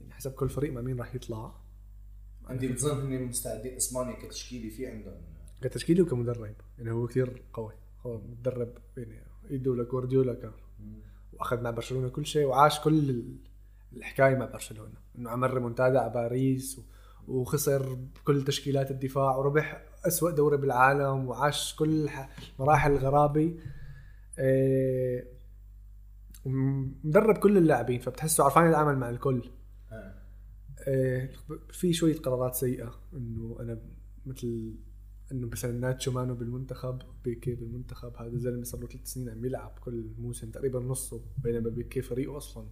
[0.00, 1.54] يعني حسب كل فريق مع مين راح يطلع.
[2.50, 5.20] انت بتظن إني مستعدين إسبانيا كتشكيلة في عندهم.
[5.62, 7.72] كتشكيلة وكمدرب يعني هو كثير قوي.
[8.06, 10.52] هو مدرب يعني ايده لجوارديولا كان.
[11.32, 13.36] وأخذ مع برشلونة كل شيء وعاش كل ال-
[13.96, 16.82] الحكاية مع برشلونة إنه عمل ريمونتادا على باريس و-
[17.28, 22.08] وخسر بكل تشكيلات الدفاع وربح أسوأ دوري بالعالم وعاش كل
[22.58, 23.54] مراحل الغرابه
[24.38, 25.28] إيه،
[26.44, 29.42] ومدرب كل اللاعبين فبتحسه عرفان يتعامل مع الكل.
[30.88, 31.30] إيه،
[31.70, 33.80] في شوية قرارات سيئة إنه أنا
[34.26, 34.74] مثل
[35.32, 39.78] إنه مثلا ناتشو مانو بالمنتخب بيكي بالمنتخب هذا الزلمة صار له ثلاث سنين عم يلعب
[39.80, 42.66] كل موسم تقريبا نصه بينما بيكي فريقه أصلا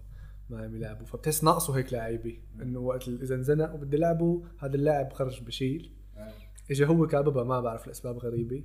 [0.51, 1.07] ما عم يلعبوا.
[1.07, 5.93] فبتحس ناقصه هيك لاعبي إنه وقت إذا انزنق وبده يلعبه هذا اللاعب خرج بشيل.
[6.17, 6.33] آه.
[6.71, 8.63] اجى هو كاببا ما بعرف لاسباب غريبة.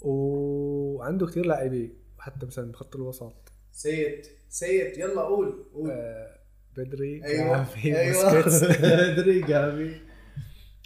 [0.00, 3.52] وعنده كثير لاعبين حتى مثلا بخط الوسط.
[3.72, 5.90] سيد سيد يلا قول قول.
[5.90, 6.38] آه،
[6.76, 8.46] بدري أيوه كافي أيوه.
[9.12, 10.00] ادري جافي.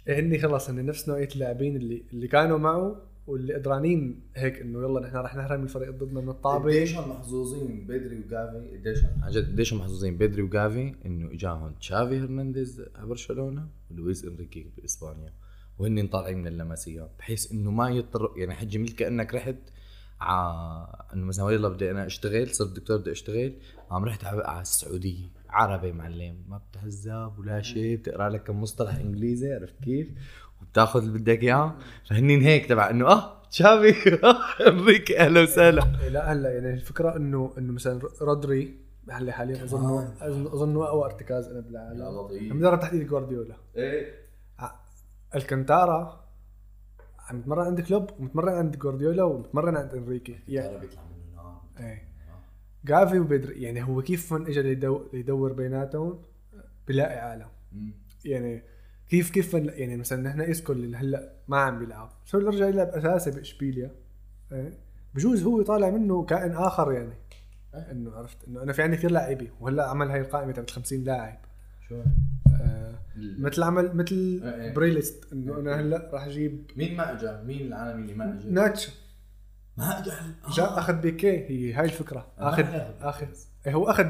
[0.07, 3.01] هني خلص هن نفس نوعية اللاعبين اللي اللي كانوا معه.
[3.27, 6.63] واللي قدرانين هيك إنه يلا نحن رح نهرب الفريق ضدنا من الطابة.
[6.63, 12.83] قديشهم محظوظين؟ بدري وجافي قديشهم عن جد قديشهم محظوظين؟ بدري وجافي إنه اجاهم تشافي هرنانديز
[12.95, 15.33] على برشلونة ولويس إنريكي بإسبانيا.
[15.79, 17.09] وهن طالعين من اللمسية.
[17.19, 19.55] بحيث إنه ما يضطر يعني حجي مثل كانك رحت
[20.21, 20.53] ع
[21.13, 23.53] إنه مثلا يلا بدي أنا أشتغل صرت دكتور بدي أشتغل
[23.89, 25.25] قام رحت على على السعودية.
[25.49, 30.07] عربي معلم ما بتهذب ولا شيء بتقرأ لك كم مصطلح إنجليزي عرفت كيف؟
[30.67, 31.75] وبتاخذ اللي بدك إياه؟
[32.09, 33.93] فهنين هيك تبع إنه آه تشافي
[34.67, 35.83] انريكي أهلا وسهلا.
[36.01, 38.75] إيه لا هلأ يعني الفكرة إنه إنه مثلا رودري
[39.09, 42.51] هلأ حاليا أظنه أظن- أظنه أقوى ارتكاز أنا بالعالم لطيف.
[42.51, 43.55] عم يدرب تحت ايد جوارديولا.
[43.75, 44.13] إيه.
[44.59, 44.75] ع-
[45.35, 46.27] الكنتارا
[47.19, 50.39] عم يتمرن عند كلوب ومتمرن عند جوارديولا ومتمرن عند إنريكي.
[50.47, 52.07] يعني بيطلع منه نار إيه.
[52.85, 56.21] جافي وبدري يعني هو كيف من اجى ليدو- ليدور بيناتهم؟
[56.87, 57.47] بلاقي عالم.
[58.25, 58.63] يعني
[59.09, 62.87] كيف كيف يعني مثلا نحن اسكو اللي هلأ ما عم بيلعب شو اللي رجع يلعب
[62.87, 63.91] أساسي بإشبيليا
[64.51, 64.73] إيه
[65.15, 67.13] بجوز هو طالع منه كائن آخر يعني
[67.75, 67.91] إيه.
[67.91, 71.37] إنه عرفت إنه أنا في عندي كثير لاعبي وهلأ عمل هاي القائمة تبعت 50 لاعب
[71.89, 72.01] شو
[72.61, 74.73] آه مثل عمل مثل إيه إيه.
[74.73, 78.91] بريليست إنه أنا هلأ راح أجيب مين ما اجى؟ مين العالمي اللي ما اجى؟ ناتشو
[79.77, 80.11] ما اجى
[80.55, 82.63] جاء أخذ بيكي هي هاي الفكرة آه، اخذ
[83.01, 83.25] آخذ.
[83.25, 83.33] إيه
[83.73, 84.03] هو أخذ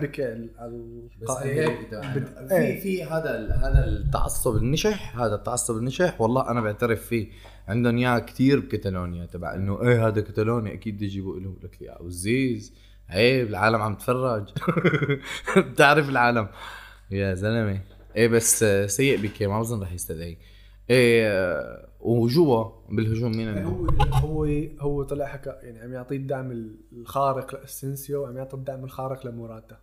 [1.21, 1.75] بس القائمة.
[1.81, 2.79] بد- إنه في إيه.
[2.79, 7.27] في هذا هذا التعصب النشح هذا التعصب النشح والله أنا بعترف فيه.
[7.67, 11.97] عندهم إياه كثير بكتالونيا تبع إنه إيه هذا كتالوني أكيد بده يجيبوا له لك يا
[12.05, 12.73] عزيز
[13.09, 14.49] عيب العالم عم تفرج.
[15.57, 16.47] بتعرف العالم.
[17.11, 17.79] يا زلمة.
[18.15, 20.37] إيه بس آه، سيء بكي ما بظن رح يستدعي
[20.89, 24.45] إيه آه، وجوا بالهجوم مين يعني؟ هو هو
[24.79, 26.51] هو طلع حكى يعني عم يعطيه الدعم
[26.91, 29.79] الخارق لاسنسيو وعم يعطي الدعم الخارق لموراتا.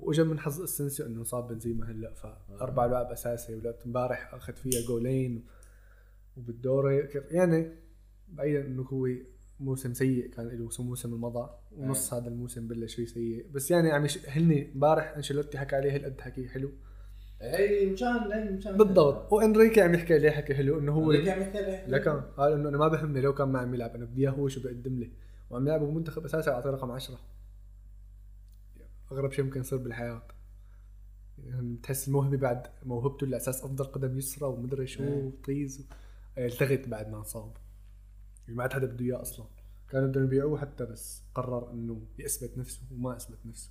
[0.00, 2.14] وإجا من حظ اسنسيو إنه صاب بنزيما هلأ
[2.58, 5.44] فاربع لعب أساسي ولعبت امبارح اخذ فيها جولين
[6.36, 7.72] وبالدوري كيف يعني
[8.28, 9.08] بعيدا إنه هو
[9.60, 11.50] موسم سيء كان له موسم المضى.
[11.72, 13.46] ونص هذا الموسم بلش فيه سيء.
[13.52, 16.70] بس يعني عم يشهلني امبارح أنشيلوتي حكى عليه هالقد حكي حلو.
[17.40, 19.32] هي مشان هي مشان بالضبط.
[19.32, 22.68] وإنريكي عم يحكي عليه حكي حلو إنه هو اللي عم يحكي عليه لكن قال إنه
[22.68, 25.10] أنا ما بهمني لو كان ما عم يلعب أنا بدي إياه هو شو بيقدم لي.
[25.50, 27.18] وعم يلعب بمنتخب أساسي اعطيه رقم 10
[29.12, 30.22] أغرب شيء ممكن يصير بالحياة.
[31.44, 35.30] يعني بتحس الموهبة بعد موهبته اللي أساس أفضل قدم يسرى ومدري شو إيه.
[35.44, 35.88] طيز
[36.38, 37.52] التغت بعد ما انصاب
[38.44, 39.46] يعني ما عاد حدا بده إياه أصلا.
[39.90, 43.70] كانوا بدهم يبيعوه حتى بس قرر إنه يثبت نفسه وما اثبت نفسه.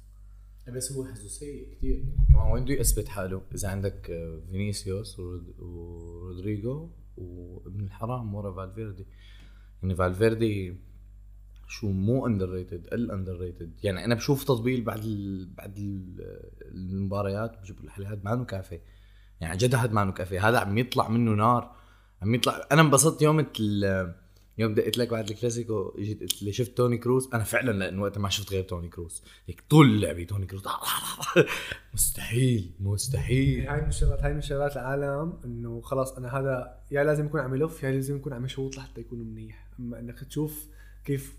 [0.68, 5.60] بس هو حظه سيء كثير كمان وين بده يثبت حاله؟ إذا عندك آه، فينيسيوس ورود-
[5.60, 9.06] ورودريجو وابن الحرام ورا فالفيردي.
[9.84, 10.76] يعني فالفيردي
[11.68, 16.16] شو مو underrated ال underrated يعني أنا بشوف تطبيل بعد ال بعد ال
[16.62, 18.80] المباريات بجيب الحلقات ما إنه كافي.
[19.42, 20.40] يعني عن جد هذا ما كافي.
[20.40, 21.76] هذا عم يطلع منه نار
[22.22, 22.68] عم يطلع.
[22.72, 23.40] أنا انبسطت يوم
[24.58, 28.20] يوم دقيت لك بعد الكلاسيكو اجيت قلت لي شفت توني كروز؟ أنا فعلا لأنه وقتها
[28.20, 29.24] ما شفت غير توني كروز.
[29.48, 30.64] هيك طول اللعبه توني كروز.
[31.94, 33.68] مستحيل مستحيل.
[33.68, 37.56] هاي من الشغلات هاي من شغلات العالم إنه خلاص أنا هذا يا لازم يكون عم
[37.56, 39.68] يلف يا لازم يكون عم يشوط لحتى يكون منيح.
[39.80, 40.68] أما إنك تشوف
[41.06, 41.38] كيف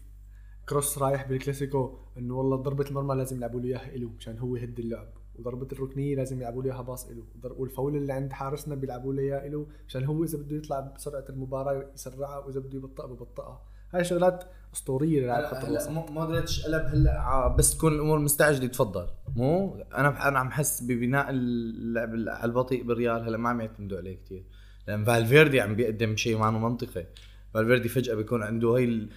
[0.69, 4.79] كروس رايح بالكلاسيكو إنه والله ضربة المرمى لازم يلعبوا له إياها له مشان هو يهد
[4.79, 5.09] اللعب.
[5.39, 7.23] وضربة الركنية لازم يلعبوا له اياها باص له
[7.57, 11.87] والفاول اللي عند حارسنا بيلعبوا له اياه له عشان هو إذا بده يطلع بسرعة المباراة
[11.95, 13.63] يسرعها وإذا بده يبطئها ببطئها.
[13.95, 14.45] هاي شغلات
[14.75, 15.91] أسطورية للاعب خط الوسط.
[15.91, 19.07] مو- مودريتش قلب هلا بس تكون الأمور مستعجلة تفضل.
[19.37, 24.17] مو؟ أنا أنا عم حس ببناء اللعب على البطيء بالريال هلا ما عم يعتمدوا عليه
[24.25, 24.45] كثير
[24.89, 27.07] لأن فالفيردي عم بيقدم شيء معه منطقي
[27.55, 29.09] فالفيردي فجأة بيكون عنده هي ال...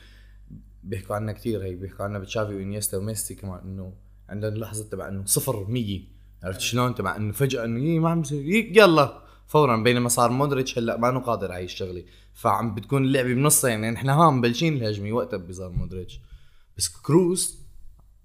[0.84, 3.94] بيحكوا عنها كثير هي بيحكوا عنها بتشافي وإنيستا وميسي كمان إنه
[4.30, 6.02] عندهم اللحظة تبع إنه صفر 100
[6.44, 9.24] عرفت شلون؟ تبع إنه فجأة إنه يي ما عم بصير يي يلا.
[9.48, 12.04] فورا بينما صار مودريتش هلأ ما إنه قادر على هي الشغلة.
[12.34, 16.22] فعم بتكون اللعبة بنصها يعني نحن ها مبلشين الهجمة وقتها بيظهر مودريتش.
[16.78, 17.60] بس كروز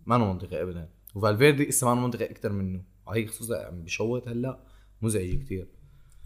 [0.06, 0.88] ما إنه منطقي ابدا.
[1.14, 2.82] وفالفيردي لسه ما إنه منطقي أكثر منه.
[3.06, 4.58] وهي خصوصا عم بشوت هلأ
[5.02, 5.68] مزعج كثير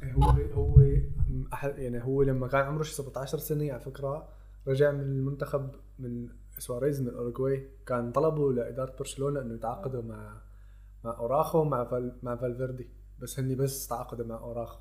[0.02, 0.80] هو هو
[1.62, 4.28] يعني هو لما كان عمره شي 17 سنة على فكرة
[4.68, 6.28] رجع من المنتخب من
[6.58, 10.42] سواريز من الاوروغواي كان طلبوا لإدارة برشلونة إنه يتعاقدوا مع
[11.04, 12.88] مع اوراخو ومع فال مع فالفيردي.
[13.18, 14.78] بس هني بس تعاقدوا مع اوراخو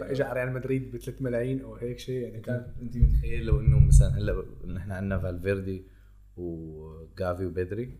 [0.00, 3.60] فاجى على ريال مدريد ب 3 ملايين أو هيك شيء يعني كان أنت متخيل لو
[3.60, 5.86] إنه مثلا هلأ نحن عندنا فالفيردي
[6.36, 7.98] وجافي وبدري؟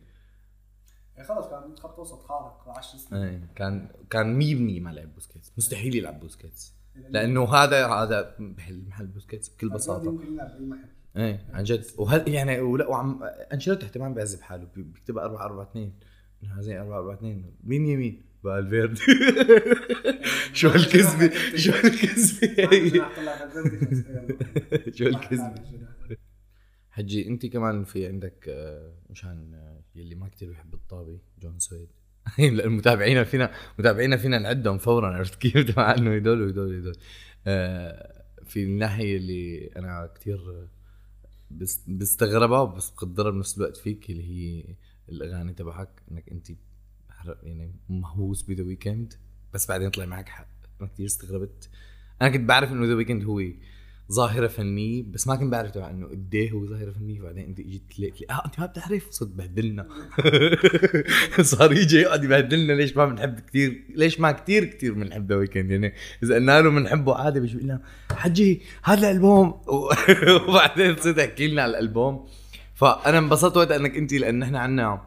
[1.16, 3.22] يعني خلص كان خط وسط خارق 10 سنين.
[3.22, 4.40] إيه كان كان
[4.80, 5.52] 100% ما لعب بوسكيتس.
[5.58, 6.74] مستحيل يلعب بوسكيتس.
[7.08, 10.04] لأنه هذا هذا بحل محل بوسكيتس بكل بساطة.
[10.04, 10.88] يمكن يلعب بأي محل.
[11.16, 11.84] إيه عن جد.
[11.98, 13.20] وهل يعني ولا وعم
[13.52, 15.92] أنشيلوتي حتى ما عم بيعذب حاله بي- بيكتبها 4 4 2
[16.44, 19.00] إنه زي 4 4 2 مين يمين؟ فالفيردي
[20.52, 23.06] شو هالكذبه شو هالكذبه؟
[24.92, 25.54] شو هالكذبه
[26.90, 31.88] حجي أنت كمان في عندك آه، مشان آه، يلي ما كتير بيحب الطابي جون سويد.
[32.64, 36.96] المتابعين فينا متابعينا فينا نعدهم فورا عرفت كيف؟ تبع إنه هدول وهدول وهدول
[37.46, 40.77] آه، في الناحية اللي أنا كتير بس
[41.88, 44.64] بستغربها وبس بقدرها بنفس الوقت فيك اللي هي
[45.08, 46.48] الأغاني تبعك إنك أنت
[47.42, 49.14] يعني مهووس بذا ويكند
[49.54, 50.48] بس بعدين طلع معك حق.
[50.80, 51.70] أنا كثير استغربت.
[52.22, 53.42] أنا كنت بعرف إنه ذا ويكند هو
[54.12, 57.60] ظاهرة فنية بس ما كنت بعرف تبع إنه قد إيه هو ظاهرة فنية بعدين أنت
[57.60, 59.88] اجيت لي آه أنت ما بتعرف؟ صرت بهدلنا.
[61.42, 65.70] صار يجي يقعد يبهدلنا ليش ما بنحب كثير ليش ما كثير كثير بنحب ذا ويكند
[65.70, 69.60] يعني إذا قلنا له بنحبه عادي بيجي لنا حجي هذا الألبوم.
[70.48, 72.26] وبعدين صرت أحكي لنا على الألبوم.
[72.74, 75.02] فأنا انبسطت وقت إنك أنت لأن إحنا عندنا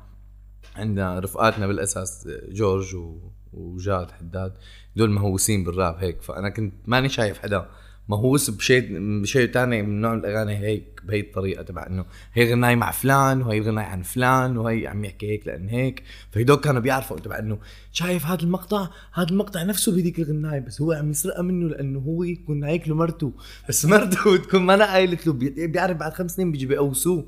[0.76, 3.20] عندنا رفقاتنا بالأساس جورج و...
[3.54, 4.54] وجاد حداد.
[4.96, 6.22] دول مهووسين بالراب هيك.
[6.22, 7.70] فأنا كنت ماني شايف حدا.
[8.12, 8.88] مهووس بشيء
[9.22, 13.62] بشيء ثاني من نوع الأغاني هيك بهي الطريقة تبع إنه هي غناي مع فلان وهي
[13.62, 16.04] غناي عن فلان وهي عم يحكي هيك لأن هيك.
[16.32, 17.58] فهدول كانوا بيعرفوا تبع إنه
[17.92, 22.24] شايف هذا المقطع هذا المقطع نفسه بهذيك الغناية بس هو عم يسرقها منه لأنه هو
[22.24, 23.34] يكون هيك له مرته
[23.70, 27.26] بس مرته تكون ما أنا قايلت له بي- بيعرف بعد خمس سنين بيجي بيقوسوه.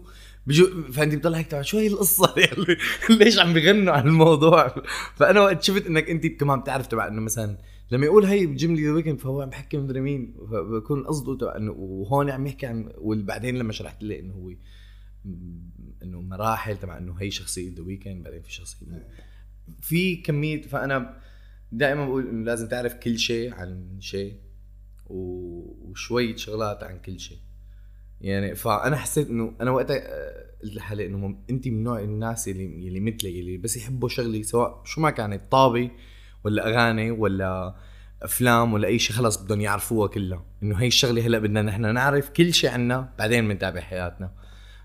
[0.47, 2.77] بيجو فانت بتطلع هيك شو هي القصة يعني
[3.09, 4.75] ليش عم بيغنوا عن الموضوع؟
[5.15, 7.57] فأنا وقت شفت إنك أنت كمان بتعرف تبع إنه مثلا
[7.93, 12.29] لما يقول هي بجمله ذا ويكند فهو عم بحكي مدري مين؟ فبكون قصده إنه وهون
[12.29, 14.51] عم يحكي عن وبعدين لما شرحت لي إنه هو
[16.03, 19.07] إنه مراحل تبع إنه هي شخصية ذا ويكند بعدين في شخصية
[19.81, 21.19] في كمية فأنا
[21.71, 24.33] دائما بقول إنه لازم تعرف كل شيء عن شيء
[25.07, 27.37] و- وشوية شغلات عن كل شيء.
[28.21, 32.65] يعني فأنا حسيت إنه أنا وقتها آه، قلت لحالي إنه انت من نوع الناس اللي
[32.87, 35.91] اللي مثلي اللي بس يحبوا شغله سواء شو ما كانت طابه
[36.43, 37.75] ولا أغاني ولا
[38.21, 40.45] أفلام ولا أي شيء خلص بدهم يعرفوها كلها.
[40.63, 44.31] إنه هي الشغلة هلأ بدنا نحن نعرف كل شيء عنا بعدين بنتابع حياتنا.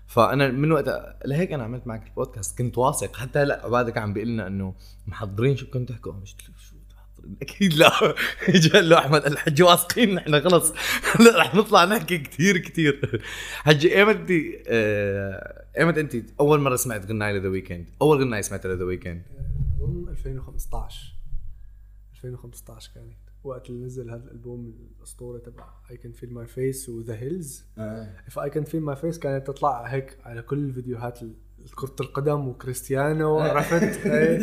[0.07, 3.15] فأنا من وقتها لهيك أنا عملت معك البودكاست كنت واثق.
[3.15, 4.75] حتى هلأ عبادك عم بيقول لنا إنه
[5.07, 7.91] محضرين شو كنتوا تحكوا؟ مش شو محضرين؟ أكيد لا.
[8.55, 10.73] اجى قال له احمد الحج واثقين نحن خلص.
[11.15, 13.21] هلا رح نطلع نحكي كثير كثير
[13.63, 14.31] حجي إيمت انت
[14.67, 19.23] آه، إيمت انت أول مرة سمعت غنايه لذا ويكند؟ أول غنايه سمعتها لذا ويكند؟
[19.81, 21.18] أظن 2015
[22.25, 23.17] 2015 كانت.
[23.43, 27.65] وقت اللي نزل هذا الألبوم الاسطوري تبع اي كان فيل ماي فيس وذا هيلز
[28.27, 31.33] اف اي كان فيل ماي فيس كانت تطلع هيك على كل الفيديوهات ال-
[31.75, 34.39] كرة القدم وكريستيانو عرفت؟ إيه،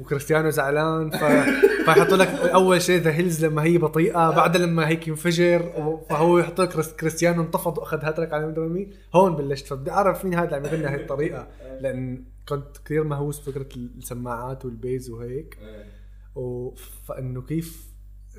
[0.00, 1.24] وكريستيانو زعلان ف...
[1.84, 5.62] فيحطوا لك أول شيء The Hills لما هي بطيئة بعدها لما هيك ينفجر
[6.10, 10.24] فهو يحط لك كريس- كريستيانو انتفض وأخذ هاتريك على مدري مين هون بلشت فبدي أعرف
[10.24, 11.48] مين هذا اللي عم يغني هاي الطريقة.
[11.80, 15.58] لأن كنت كثير مهووس بفكرة السماعات وال bass وهيك.
[17.04, 17.92] فانه كيف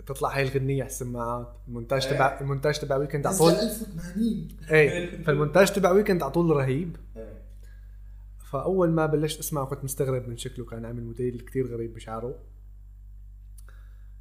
[0.06, 3.52] تطلع هاي الغنية على السماعات المونتاج تبع المونتاج تبع ويكند على طول.
[3.52, 6.98] 1080 إيه فالمونتاج تبع ويكند على طول رهيب.
[8.52, 12.40] فأول ما بلشت اسمعه كنت مستغرب من شكله كان عامل موديل كتير غريب بشعره.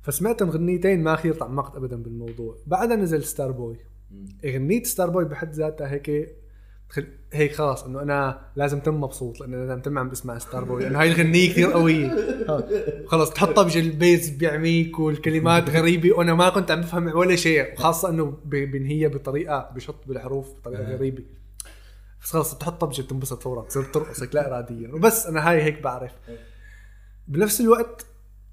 [0.02, 2.58] فسمعت غنيتين ما كثير تعمقت ابدا بالموضوع.
[2.66, 3.76] بعدها نزل Starboy
[4.46, 6.36] غنية Starboy بحد ذاتها هيك.
[7.32, 11.12] هيك خلاص إنه أنا لازم تم مبسوط لأنه لازم تم عم بسمع Starboy لأنه هاي
[11.12, 12.10] الغنية كثير قوية.
[13.06, 17.72] خلص تحطها بجي ال bass بيعميك والكلمات غريبة وأنا ما كنت عم بفهم ولا شيء
[17.74, 21.22] وخاصة إنه ب- بنهيها بطريقة بشط بالحروف بطريقة غريبة.
[22.22, 24.88] بس خلص بتحطها بجي بتنبسط فورا بتصير ترقص هيك لا اراديا.
[24.94, 26.12] وبس أنا هاي هيك بعرف.
[27.28, 28.06] بنفس الوقت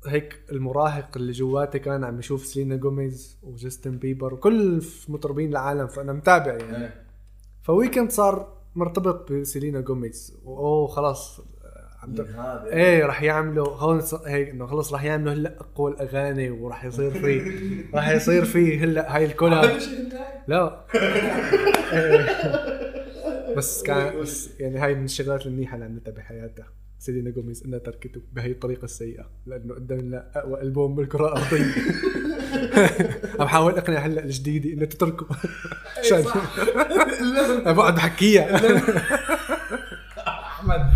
[0.07, 6.13] هيك المراهق اللي جواتي كان عم يشوف سيلينا جوميز وجاستن بيبر وكل مطربين العالم فأنا
[6.13, 6.89] متابع يعني.
[7.63, 10.37] فويكند صار مرتبط بسيلينا جوميز.
[10.43, 11.41] وأوه خلاص
[12.03, 12.65] عم د- هذا.
[12.73, 17.41] إيه رح يعملوا هون هيك إنه خلص رح يعملوا هلأ أقوى الأغاني ورح يصير في
[17.95, 19.77] رح يصير في هلأ هاي الكولاب.
[20.47, 20.85] لا.
[21.93, 22.25] إيه.
[23.57, 26.67] بس كان بس يعني هاي من الشغلات المنيحة اللي عملتها بحياتها
[26.99, 31.65] سيلينا جوميز إنها تركته بهي الطريقة السيئة لأنه قدم لنا أقوى ألبوم بالكرة الأرضية.
[33.39, 35.27] عم حاول أقنع هلا الجديده انها تتركه.
[35.97, 36.23] عشان
[37.75, 38.55] بقعد بحكيها
[40.27, 40.93] أحمد.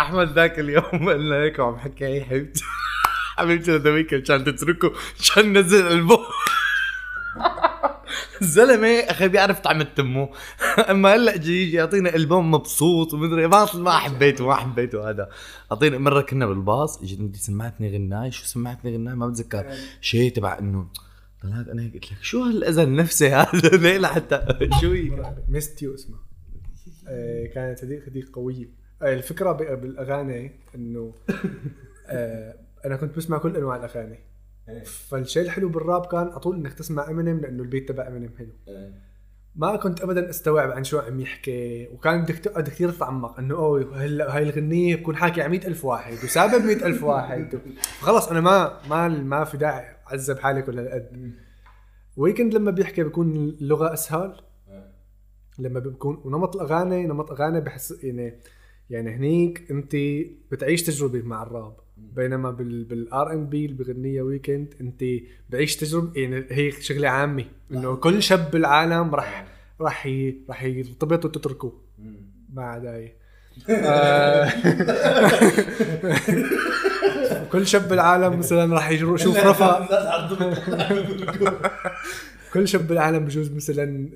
[0.00, 2.64] أحمد ذاك اليوم قال لنا هيك وعم حكي هي حبيبتي.
[3.38, 6.24] حبيبتي هذا ويكند عشان تتركه عشان ننزل ألبوم.
[8.42, 10.28] الزلمه أخي بيعرف طعم التمو.
[10.90, 15.28] أما هلأ جي يعطينا ألبوم مبسوط ومدري ما ما حبيته ما حبيته هذا.
[15.72, 18.30] أعطينا مرة كنا بالباص اجت انت سمعتني غناي.
[18.30, 19.72] شو سمعتني غناي؟ ما بتذكر.
[20.00, 20.86] شيء تبع إنه
[21.42, 24.46] طلعت أنا قلت لك شو هالاذى النفسي هذا؟ ليه لحتى؟
[24.80, 26.18] شو هي Miss You اسمها
[27.08, 28.68] آه، كانت هذيك هذيك قوية.
[29.02, 31.14] آه، الفكرة بالأغاني إنه
[32.08, 32.54] آه،
[32.84, 34.18] أنا كنت بسمع كل أنواع الأغاني.
[34.84, 38.52] فالشيء الحلو بالراب كان على طول إنك تسمع امينيم لأنه البيت تبع امينيم حلو.
[39.56, 44.04] ما كنت ابدا أستوعب عن شو عم يحكي وكان بدك تقعد كثير تتعمق إنه أوه
[44.04, 47.58] هلا هاي الغنية بكون حاكي على 100000 واحد وسابب 100000 واحد.
[48.00, 51.34] خلص أنا ما ما ما في داعي أعذب حالي كل هالقد
[52.16, 54.40] Weeknd لما بيحكي بيكون اللغة أسهل.
[55.58, 58.40] لما بيكون ونمط الأغاني نمط أغاني بحس يعني
[58.90, 59.96] يعني هنيك انت
[60.52, 65.04] بتعيش تجربه مع الراب بينما بال بال R&B اللي بغنيها Weeknd انت
[65.50, 69.46] بعيش تجربه يعني هي شغله عامه انه كل شاب بالعالم راح
[69.80, 70.36] راح ي...
[70.48, 71.72] راح يرتبط وتتركه
[72.58, 73.12] هي.
[73.70, 74.52] آه،
[77.52, 79.88] كل شاب بالعالم مثلا راح يشوف رفا
[82.52, 84.08] كل شاب بالعالم بجوز مثلا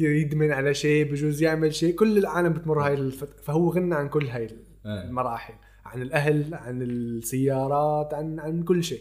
[0.00, 3.40] يدمن على شيء بجوز يعمل شيء كل العالم بتمر هاي الفت...
[3.40, 4.48] فهو غنى عن كل هاي
[4.86, 9.00] المراحل عن الأهل عن السيارات عن عن كل شيء.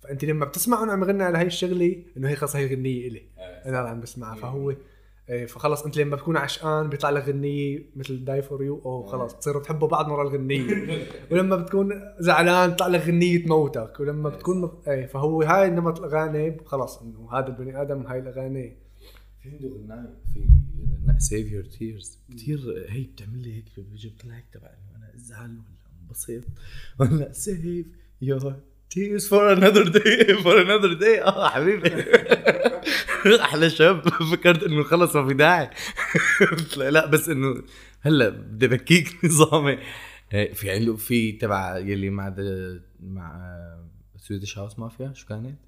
[0.00, 3.22] فأنت لما بتسمع عم يغني على هاي الشغلة إنه هي خلص هي الغنية إلي.
[3.66, 4.74] أنا اللي عم بسمعها فهو
[5.28, 9.34] إيه، فخلص أنت لما بتكون عشقان بيطلع لك غنية مثل Die For You أو خلص
[9.34, 10.98] بتصيروا تحبوا بعض ورا الغنية.
[11.30, 17.02] ولما بتكون زعلان بيطلع لك غنية تموتك ولما بتكون إيه فهو هاي نمط الأغاني خلص
[17.02, 18.87] إنه هذا البني آدم هاي الأغاني.
[19.42, 19.48] في
[19.90, 20.48] عنده في
[21.18, 25.50] Save Your Tears كثير هي بتعمل لي هيك بيجي بطلع هيك تبع إنه أنا ازعل
[25.50, 26.44] ولا انبسط
[26.98, 27.86] ولا save
[28.22, 28.56] your
[28.90, 31.90] tears for another day for another day آه حبيبي.
[33.40, 34.08] أحلى شاب.
[34.32, 35.70] فكرت إنه خلص ما في داعي.
[36.76, 37.62] لا بس إنه
[38.00, 39.78] هلأ بدي بكيك نظامي.
[40.32, 42.34] إيه، في عنده في تبع يلي مع
[43.00, 43.58] مع
[44.16, 45.58] Swedish House Mafia شو كانت؟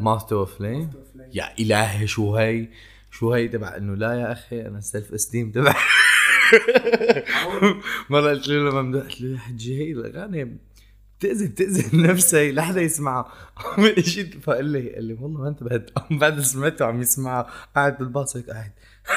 [0.00, 0.90] Moth to a Flame
[1.32, 2.68] يا إلهي شو هي
[3.10, 5.74] شو هي تبع إنه لا يا أخي أنا ال self-esteem تبع.
[8.10, 10.56] مرة قلت له لما قلت له يا حجي هي الأغاني
[11.18, 13.32] بتأذي بتأذي نفسي لحدا يسمعها.
[13.78, 15.90] اجيت فقال لي قال لي والله ما انتبهت.
[16.10, 17.50] بعد سمعته عم يسمعها.
[17.76, 18.70] قاعد بالباص هيك قاعد.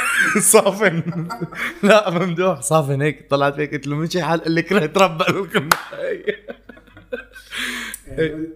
[0.53, 1.27] صافن.
[1.83, 3.29] لا ممدوح صافن هيك.
[3.29, 4.97] طلعت هيك قلت له مشي حال قال لي كرهت
[8.07, 8.47] يعني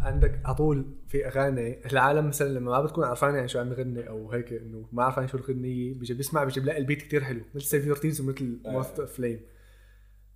[0.00, 4.08] عندك على طول في أغاني العالم مثلا لما ما بتكون عرفان يعني شو عم يغني
[4.08, 7.40] أو هيك إنه ما عرفان شو الغنية بيجي بيسمع بيجي بلاقي ال beat كتير حلو
[7.54, 9.40] مثل Save Tears ومثل Moth to Flame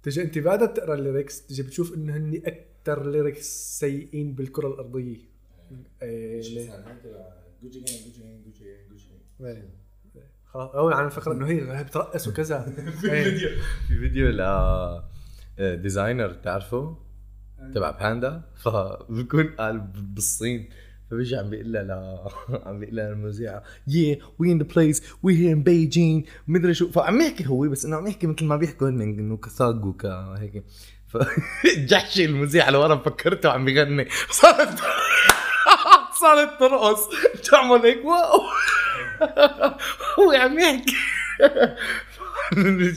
[0.03, 5.17] تجي أنت بعدها بتقرأ ال lyrics تجي بتشوف إنه هن أكثر lyrics سيئين بالكرة الأرضية.
[6.03, 6.43] إيه؟
[9.43, 9.71] إيه.
[10.47, 12.61] خلاص أول عن فكره إنه هي هي بترقص وكذا.
[13.01, 13.25] في إيه.
[13.25, 13.49] فيديو.
[13.89, 16.97] في فيديو ل Desiigner بتعرفه
[17.75, 20.69] تبع Panda فبكون قال بالصين.
[21.11, 22.29] فبيجي عم بيقول لها لا
[22.67, 25.01] عم بيقول لها المذيعة yeah we in the place.
[25.01, 26.31] We here in Beijing.
[26.49, 26.91] مدري شو.
[26.91, 30.65] فعم يحكي هو بس إنه عم يحكي مثل ما بيحكوا هن إنه ك thug وكهيك
[31.09, 34.09] فجحشي المذيعة لورا فكرته عم بيغني.
[34.31, 34.79] صارت
[36.21, 37.01] صارت ترقص.
[37.51, 38.41] تعمل هيك wow.
[40.19, 40.95] هو عم يحكي.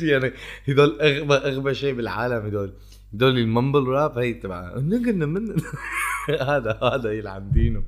[0.02, 0.34] يعني
[0.70, 2.74] هدول أغبى أغبى شيء بالعالم هدول.
[3.14, 5.56] هدول ال mumble rap هي تبع نقلنا من
[6.42, 7.84] هذا هذا يلعن دينه.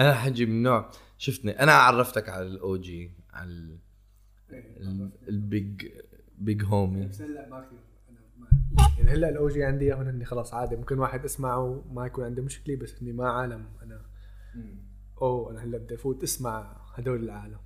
[0.00, 3.78] أنا حجي من نوع شفتني أنا عرفتك على ال OG على ال-.
[5.28, 5.86] ال big
[6.38, 7.78] big homie بس هلا ما كثير
[8.08, 8.48] أنا ما
[8.98, 12.42] يعني هلا ال OG عندي إياهم هن خلاص عادي ممكن واحد اسمعه ما يكون عنده
[12.42, 13.64] مشكلة بس اني ما عالم.
[13.82, 14.02] أنا
[15.22, 17.58] اوه أنا هلا بدي أفوت أسمع هدول العالم.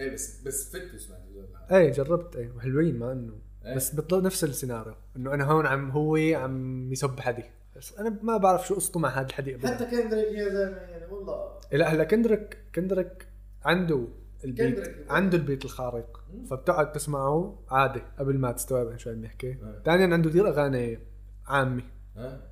[0.00, 3.74] إيه بس بس فت تسمع هدول إيه جربت إيه وحلوين ما انه إيه.
[3.76, 7.44] بس بيطلع نفس السيناريو إنه أنا هون عم هو عم يسب حدي
[7.76, 9.74] بس أنا ما بعرف شو قصته مع هذا الحدي ابدا.
[9.74, 11.58] حتى Kendrick يا زلمة يعني والله.
[11.72, 13.28] إيه لا هلا Kendrick Kendrick
[13.64, 14.08] عنده
[14.44, 15.10] ال beat Kendrick.
[15.10, 16.24] عنده ال beat الخارق.
[16.50, 19.52] فبتقعد تسمعه عادي قبل ما تستوعب شو عم يحكي.
[19.52, 19.82] آه.
[19.84, 20.98] ثانيا عنده كثير أغاني
[21.46, 21.82] عامة.
[22.16, 22.50] ها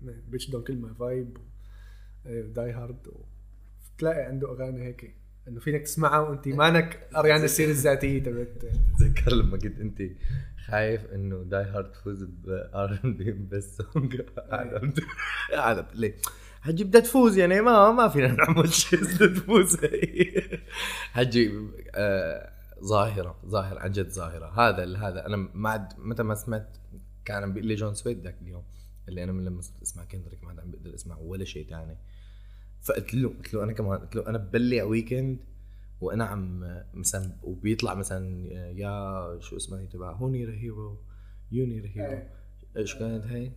[0.00, 1.38] Bitch Don't Kill My Vibe
[2.54, 3.08] Die Hard
[3.96, 5.14] بتلاقي عنده أغاني هيك.
[5.48, 8.48] إنه فينك تسمعها وأنت مانك قريان السيره الذاتية تبعت
[8.98, 10.02] تذكر لما كنت أنت
[10.66, 14.20] خايف إنه Die Hard تفوز ب R&B best song
[15.52, 16.16] قاعد ليه؟
[16.60, 19.84] حجي بدها تفوز يعني ما ما فينا نعمل شيء بدها تفوز.
[19.84, 20.42] هي
[21.16, 21.52] حجي
[21.94, 22.52] آه
[22.84, 24.46] ظاهرة ظاهرة عن جد ظاهرة.
[24.46, 26.76] هذا هذا أنا ما متى ما سمعت
[27.24, 28.64] كان عم بيقول لي جون سويت ذاك اليوم
[29.08, 31.96] اللي أنا من لما صرت أسمع Kendrick ما عاد عم بقدر اسمع ولا شيء ثاني
[32.82, 35.38] فقلت له قلت له أنا كمان قلت له أنا ببلع Weeknd
[36.00, 36.64] وأنا عم
[36.94, 40.98] مثلا وبيطلع مثلا يا شو اسمها هي تبع who need a hero
[41.52, 42.22] you need a hero.
[42.76, 43.50] إيش كانت هي؟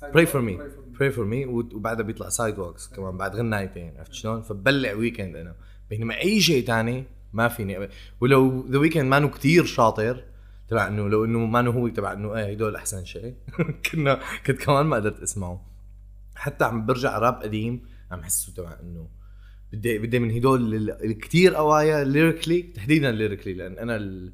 [0.00, 0.54] pray for me.
[0.98, 1.46] Pray for me.
[1.48, 5.56] وبعدها بيطلع Sidewalks كمان بعد غنايتين عرفت شلون؟ فببلع Weeknd أنا.
[5.90, 7.88] بينما أي شيء تاني ما فيني.
[8.20, 10.24] ولو The Weeknd مانو كتير شاطر
[10.68, 13.34] تبع إنه لو إنه مانو هو تبع إنه إيه هدول أحسن شيء.
[13.92, 15.66] كنا كنت كمان ما قدرت أسمعه.
[16.34, 19.08] حتى عم برجع راب قديم عم حسه تبع إنه
[19.72, 24.30] بدي بدي من هدول ال- الكتير قوايا lyrically تحديدا lyrically لأن أنا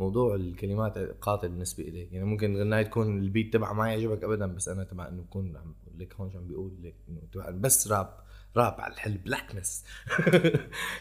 [0.00, 4.68] موضوع الكلمات قاتل بالنسبة لي يعني ممكن غناية تكون البيت تبعها ما يعجبك ابدا بس
[4.68, 8.14] أنا تبع إنه بكون عم لك هون عم بيقول لك إنه تبع بس راب
[8.56, 9.84] راب على الحل بلاكنس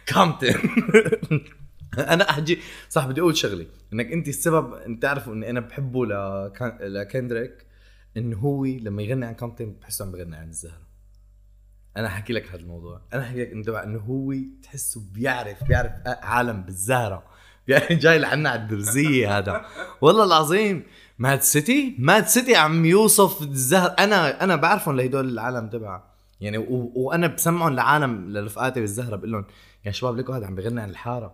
[0.06, 0.54] كامتن
[1.98, 2.60] أنا احجي
[2.90, 3.66] صح بدي أقول شغلة.
[3.94, 6.06] إنك أنت السبب إنت تعرفوا إني أنا بحبه
[6.82, 7.66] لكندريك
[8.18, 10.87] إنه هو لما يغني عن كامتن بحسه عم بغني عن الزهرة.
[11.98, 13.02] أنا أحكي لك هذا الموضوع.
[13.14, 14.34] أنا أحكي لك إنه تبع إنه هو
[14.64, 17.24] تحسه بيعرف بيعرف عالم بالزهرة.
[17.68, 19.66] يعني جاي لعنا على الدرزية هذا.
[20.02, 20.84] والله العظيم
[21.20, 23.96] ماد سيتي؟ ماد سيتي عم يوصف الزهر.
[24.00, 26.04] أنا أنا بعرفهم لهدول العالم تبعها
[26.42, 26.92] يعني و...
[26.96, 29.46] وأنا بسمعهم لعالم لرفقاتي بالزهرة بقول لهم
[29.86, 31.34] يا شباب لكم هذا عم بغني عن الحارة.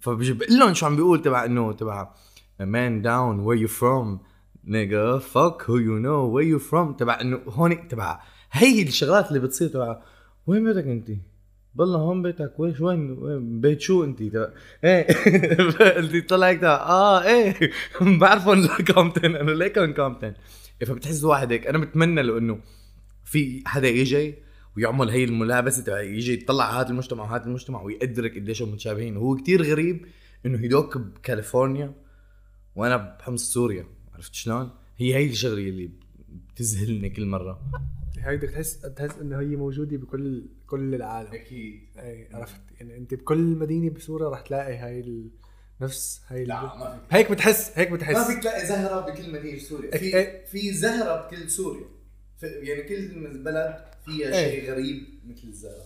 [0.00, 2.12] فبجي بقول لهم شو عم بيقول تبع إنه تبع
[2.60, 4.20] man down where you from?
[4.66, 6.96] Nigga fuck who you know where you from?
[6.98, 8.20] تبع إنه هون تبع
[8.52, 10.02] هي الشغلات اللي بتصير تبع
[10.46, 11.10] وين بيتك انت؟
[11.74, 14.20] بالله هون بيتك وين وين بيت شو انت؟
[14.84, 15.06] إيه.
[15.98, 17.70] انت طلع هيك آه إيه.
[18.20, 20.34] بعرفهم Compton أنا like in Compton
[20.86, 22.60] فبتحس واحد هيك أنا بتمنى له إنه
[23.24, 24.34] في حدا يجي
[24.76, 29.16] ويعمل هي الملابسة تبع يجي يطلع على هذا المجتمع وهذا المجتمع ويقدرك قديش هم متشابهين.
[29.16, 30.06] وهو كتير غريب
[30.46, 31.94] إنه هدوك بكاليفورنيا
[32.76, 35.90] وأنا بحمص سوريا عرفت شلون؟ هي هي الشغلة اللي
[36.54, 37.60] بتذهلني كل مرة.
[38.18, 41.32] هاي بدك تحس تحس إنه هي موجودة بكل كل العالم.
[41.32, 41.80] أكيد.
[41.98, 45.30] اي عرفت؟ يعني أنت بكل مدينة بسوريا رح تلاقي هاي ال...
[45.80, 46.44] نفس هاي.
[46.44, 47.16] لا ما في.
[47.16, 49.94] هيك بتحس هيك ما بتحس فيك تلاقي زهرة بكل مدينة سوريا.
[49.94, 50.44] إيه.
[50.46, 51.84] في في زهرة بكل سوريا.
[52.38, 53.08] في- يعني كل
[53.44, 54.50] بلد فيها إيه.
[54.60, 55.84] شيء غريب مثل الزهرة.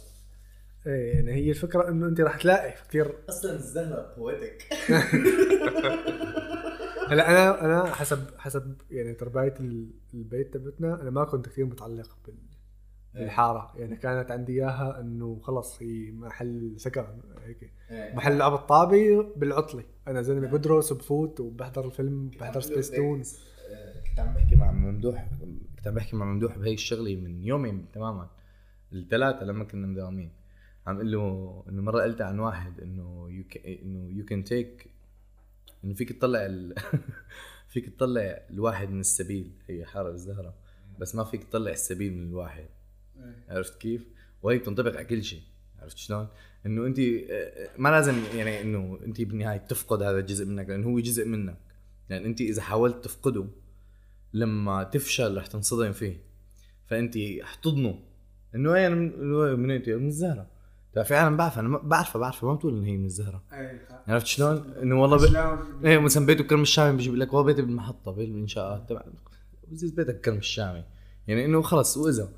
[0.87, 4.63] إيه يعني هي الفكرة إنه أنت رح تلاقي كثير أصلا الزهرة بويتك
[7.09, 12.17] هلا أنا أنا حسب حسب يعني تربايه ال- البيت تبعتنا أنا ما كنت كثير متعلق
[12.27, 12.35] بال
[13.15, 13.73] بالحارة.
[13.77, 17.05] يعني كانت عندي إياها إنه خلص هي محل سكن
[17.45, 17.73] هيك.
[18.15, 19.85] محل لعب الطابي بالعطلة.
[20.09, 23.23] أنا زلمه بدرس وبفوت وبحضر الفيلم بحضر سبيس تون
[24.09, 25.29] كنت عم بحكي مع ممدوح
[25.77, 28.31] كنت عم بحكي مع ممدوح بهي الشغلة من يومين تماما.
[28.93, 30.33] الثلاثة لما كنا مداومين.
[30.87, 33.45] عم قل له إنه مرة قلت عن واحد إنه you
[33.83, 34.91] إنه يو كان تيك
[35.85, 36.75] إنه فيك تطلع ال...
[37.73, 39.53] فيك تطلع الواحد من السبيل.
[39.67, 40.55] هي حارة الزهره
[40.99, 42.69] بس ما فيك تطلع السبيل من الواحد.
[43.49, 44.07] عرفت كيف؟
[44.43, 45.43] وهي بتنطبق على كل شيء.
[45.79, 46.29] عرفت شلون؟
[46.67, 47.01] إنه أنت
[47.79, 51.59] ما لازم يعني إنه أنت بالنهاية تفقد هذا الجزء منك لأنه هو جزء منك.
[52.11, 53.47] لأن أنت إذا حاولت تفقده
[54.33, 56.17] لما تفشل رح تنصدم فيه.
[56.87, 58.03] فأنت احتضنه
[58.55, 59.19] إنه أنا من
[59.59, 60.54] من أنت؟ من الزهرة.
[60.99, 63.43] عالم بعرفها أنا بعرفها بعرفها ما بتقول ان هي من الزهرة.
[64.09, 65.85] عرفت شلون؟ إنه والله ب...
[65.85, 69.03] إيه مثلا بيته بكرم الشامي بيجي بيقول لك والله بيتي بالمحطة بالانشاءات تبع
[69.69, 70.85] بزيز بيتك بكرم الشامي.
[71.27, 72.29] يعني إنه خلص واذا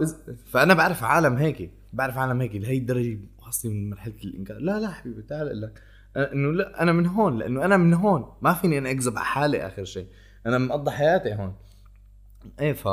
[0.00, 4.58] وإذا- فأنا بعرف عالم هيك بعرف عالم هيك لهي الدرجة واصلين من مرحلة الإنكار.
[4.58, 5.82] لا لا حبيبي تعال أقول لك.
[6.16, 8.32] إنه لا أنا من هون لأنه أنا من هون.
[8.42, 10.06] ما فيني أنا أكذب على حالي آخر شيء.
[10.46, 11.54] أنا مقضى حياتي هون.
[12.60, 12.88] إيه ف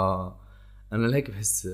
[0.94, 1.68] أنا لهيك بحس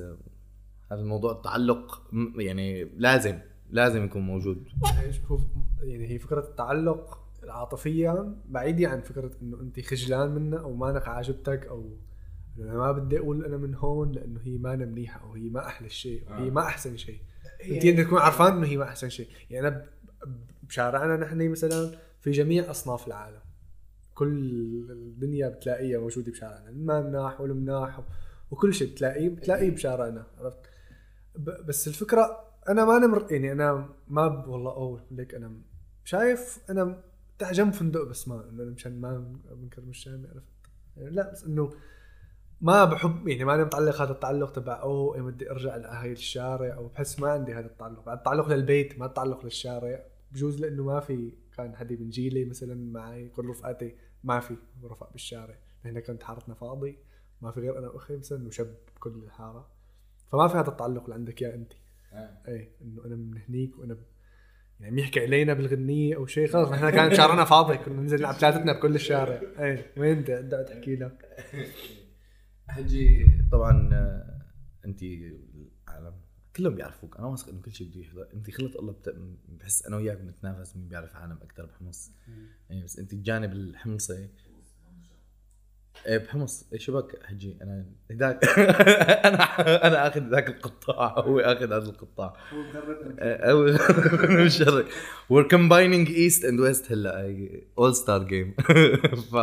[0.95, 2.01] هذا الموضوع التعلق
[2.35, 3.39] يعني لازم
[3.69, 4.67] لازم يكون موجود.
[4.85, 5.41] يعني شوف
[5.81, 11.67] يعني هي فكرة التعلق عاطفيا بعيدة عن فكرة إنه انت خجلان منها أو مانك عاجبتك
[11.67, 11.97] أو
[12.59, 15.89] أنا ما بدي أقول أنا من هون لأنه هي ما منيحة أو هي ما أحلى
[15.89, 16.51] شيء أو هي آه.
[16.51, 17.19] ما أحسن شيء.
[17.71, 19.27] انت بدك تكون عارفان إنه هي ما أحسن شيء.
[19.49, 19.85] يعني أنا
[20.63, 21.91] بشارعنا نحن مثلا
[22.21, 23.39] في جميع أصناف العالم.
[24.13, 24.27] كل
[24.89, 26.71] الدنيا بتلاقيها موجودة بشارعنا.
[26.71, 28.01] ما مناح والمناح
[28.51, 30.59] وكل شيء بتلاقيه بتلاقيه بشارعنا عرفت؟
[31.37, 35.51] بس الفكرة أنا ما نمر يعني أنا ما ب- والله اوه ليك أنا
[36.03, 37.03] شايف أنا
[37.39, 40.45] تحت جنب فندق بس ما مشان ما بنكر مش شامي عرفت؟
[40.97, 41.73] يعني لا بس إنه
[42.61, 47.19] ما بحب يعني ماني متعلق هذا التعلق تبع اوه بدي أرجع لهي الشارع أو بحس
[47.19, 48.09] ما عندي هذا التعلق.
[48.09, 50.05] التعلق للبيت ما التعلق للشارع.
[50.31, 55.11] بجوز لأنه ما في كان حدا من جيلي مثلا معي كل رفقاتي ما في رفق
[55.11, 55.55] بالشارع.
[55.85, 56.97] نحن كانت حارتنا فاضي
[57.41, 59.67] ما في غير أنا وأخي مثلا وشب بكل الحارة.
[60.31, 61.73] فما في هذا التعلق اللي عندك اياه انت
[62.47, 63.99] إيه إنه أنا من هنيك وأنا ب...
[64.79, 68.73] يعني بيحكي علينا بالغنية أو شيء خلص نحن كان شعرنا فاضي كنا ننزل نلعب ثلاثتنا
[68.73, 69.41] بكل الشارع.
[69.59, 71.45] إيه وين بدي بدي تحكي لك.
[72.67, 74.41] حجي طبعا آه،
[74.85, 76.13] انت العالم
[76.55, 77.17] كلهم بيعرفوك.
[77.17, 78.27] أنا واثق إنه كل شيء بده يحضر.
[78.33, 79.15] انت خلط الله بت...
[79.47, 82.11] بحس أنا وياك بنتنافس مين بيعرف عالم أكثر بحمص.
[82.69, 84.29] يعني بس انت الجانب الحمصي
[86.07, 86.65] بحمص.
[86.73, 88.43] إيه شبك حجي أنا هداك
[89.27, 89.43] أنا
[89.87, 91.19] أنا آخذ ذاك القطاع.
[91.19, 92.33] هو آخذ هذا القطاع.
[93.19, 93.63] أو
[94.45, 94.85] مش شرق
[95.33, 97.33] we're combining east and west هلا.
[97.77, 98.55] اول ستار جيم
[99.31, 99.35] ف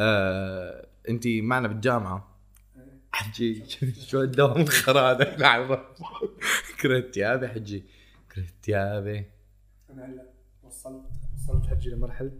[0.00, 2.36] آه، انت معنا بالجامعة.
[3.12, 3.62] حجي.
[4.08, 5.78] شو الدوام الخرا نعم.
[6.80, 7.84] كرهت ثيابي حجي.
[8.34, 9.24] كرهت ثيابي
[9.90, 10.22] أنا هلا
[10.62, 11.04] وصلت
[11.36, 12.30] وصلت حجي لمرحلة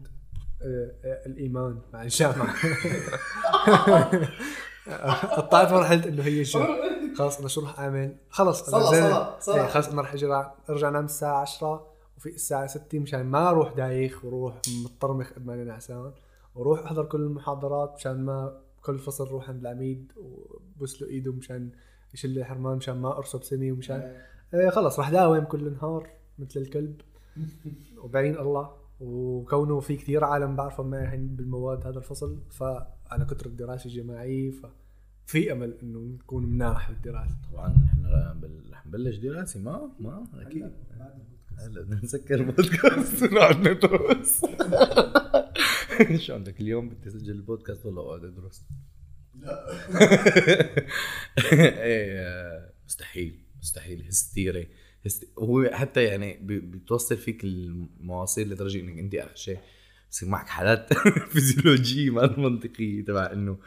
[1.26, 2.54] الإيمان مع الجامعة
[5.36, 6.64] قطعت مرحله إنه هي شو
[7.18, 8.84] خلاص أنا شو رح أعمل؟ خلص أنا
[9.38, 9.56] صلاة،.
[9.56, 11.86] إيه، خلص أنا رح ارجع أرجع أنام الساعة 10
[12.16, 16.12] وفي الساعة 6 مشان ما أروح دايخ وأروح متطرمخ قد ما أنا نعسان.
[16.54, 21.70] وأروح أحضر كل المحاضرات مشان ما كل فصل روح عند العميد وبوس له إيده مشان
[22.14, 24.22] يشيل لي الحرمان مشان ما أرسب سني ومشان.
[24.54, 24.70] إيه.
[24.70, 27.00] خلص رح داوم كل نهار مثل الكلب.
[28.02, 28.79] وبعين الله.
[29.00, 35.52] وكونه في كثير عالم بعرفهم معي هن بالمواد هذا الفصل فعلى كثر الدراسة الجماعيه ففي
[35.52, 37.36] أمل إنه نكون مناح بالدراسة.
[37.52, 38.06] طبعا نحن
[38.72, 40.70] رح نبلش دراسي ما؟ ما؟ أكيد.
[41.58, 44.44] هلا بدنا نسكر بودكاست ونقعد ندرس.
[46.24, 48.64] شو عندك اليوم بدي اسجل البودكاست؟ والله أقعد أدرس.
[51.52, 54.04] إيه آه، مستحيل مستحيل.
[54.08, 54.62] هستيري.
[54.62, 54.70] هست...
[55.38, 59.58] هو حتى يعني بتوصل فيك المواصيل لدرجة إنك أنت اخر شيء
[60.10, 60.92] بصير معك حالات
[61.32, 63.58] فيزيولوجية ما منطقية تبع إنه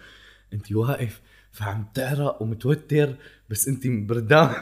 [0.53, 1.21] أنت واقف
[1.51, 3.15] فعم تعرق ومتوتر
[3.49, 4.55] بس أنت بردان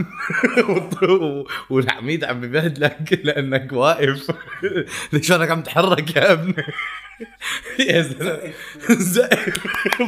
[1.69, 4.31] والعميد عم ببهدلك لأنك واقف.
[5.13, 6.63] ليش انك عم تحرك يا ابني؟
[7.79, 8.53] يا زلمة.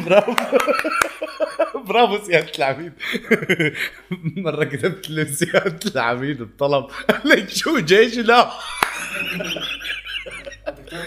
[0.05, 0.57] برافو.
[1.87, 2.93] برافو سيادة العميد.
[4.45, 8.49] مرة كتبت لسيادة العميد الطلب قال لك شو جيش لا؟
[10.67, 10.99] دكتور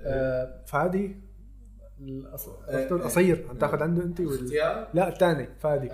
[0.00, 1.16] آه، فادي
[2.00, 4.36] الأص- دكتور القصير عم تاخذ عنده أنت ولا
[4.94, 5.88] لا الثاني فادي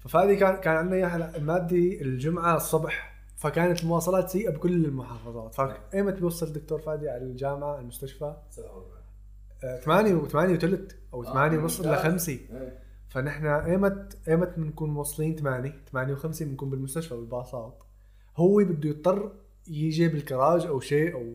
[0.00, 3.14] ففادي كان كان عندنا اياها هلا المادي الجمعة الصبح.
[3.36, 5.54] فكانت المواصلات سيئة بكل المحافظات.
[5.54, 8.36] فايمتى بيوصل الدكتور فادي على الجامعة على المستشفى
[9.84, 12.38] 8 و8 وثلث أو 8 ونص الا 5
[13.08, 17.82] فنحن ايمت ايمت بنكون موصلين 8 8 و5 بنكون بالمستشفى بالباصات
[18.36, 19.32] هو بده يضطر
[19.68, 21.34] يجي بالكراج أو شيء أو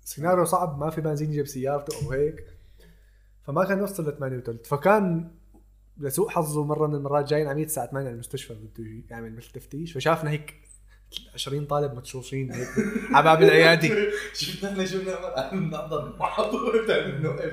[0.00, 2.44] سيناريو صعب ما في بنزين يجيب سيارته أو هيك.
[3.42, 5.30] فما كان يوصل ل 8 وثلث فكان
[5.98, 9.92] لسوء حظه مرة من المرات جاي العميد الساعة 8 على المستشفى بده يعمل مثل تفتيش.
[9.92, 10.54] فشافنا هيك
[11.34, 12.68] 20 طالب متشوشين هيك.
[13.12, 13.88] على باب العيادة.
[14.34, 17.52] شفت إحنا شو بنعمل نحضر محاضرة نوقف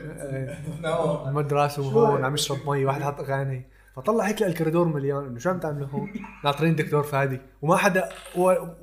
[0.84, 5.26] نوقف مد راسه هون عم يشرب مي واحد حط اغاني فطلع هيك لقى الكوريدور مليان.
[5.26, 7.41] انه شو عم تعملوا هون؟ ناطرين دكتور فادي.
[7.62, 8.10] وما حدا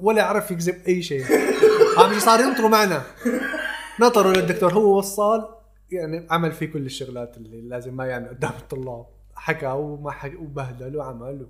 [0.00, 1.24] ولا عرف يكذب أي شيء.
[1.98, 3.02] عم صار ينطروا معنا.
[4.00, 4.72] نطروا للدكتور.
[4.72, 5.48] هو وصل
[5.90, 9.06] يعني عمل فيه كل الشغلات اللي لازم ما يعمل قدام الطلاب.
[9.34, 11.46] حكى وما حكى وبهدل وعمل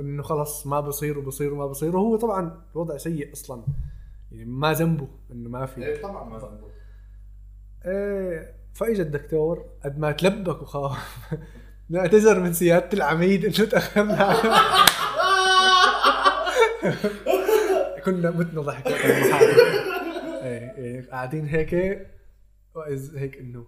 [0.00, 1.96] إنه خلص ما بصير وبصير وما بصير.
[1.96, 3.64] وهو طبعا الوضع سيء أصلا.
[4.32, 5.86] يعني ما ذنبه إنه ما في.
[5.86, 6.70] إيه طبعا ما زنبوط
[7.86, 10.98] إيه فاجى الدكتور قد ما تلبك وخاف.
[11.90, 14.34] نعتذر من سيادة العميد إنه تاخرنا
[18.04, 18.86] كنا متنا ضحك.
[20.44, 21.74] إيه إيه قاعدين هيك.
[22.74, 23.66] وإذ هيك إنه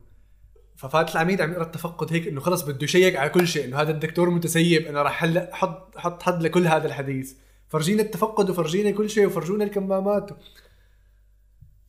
[0.76, 3.90] ففات العميد عم يقرأ التفقد هيك إنه خلص بده يشيك على كل شيء إنه هذا
[3.90, 7.34] الدكتور متسيب أنا راح هلأ حط حط حد لكل هذا الحديث.
[7.68, 10.30] فرجينا التفقد وفرجينا كل شيء وفرجونا الكمامات.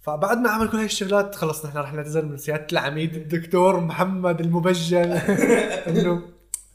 [0.01, 4.41] فبعد ما عمل كل هاي الشغلات خلص نحن رح نعتذر من سيادة العميد الدكتور محمد
[4.41, 5.11] المبجل.
[5.87, 6.21] إنه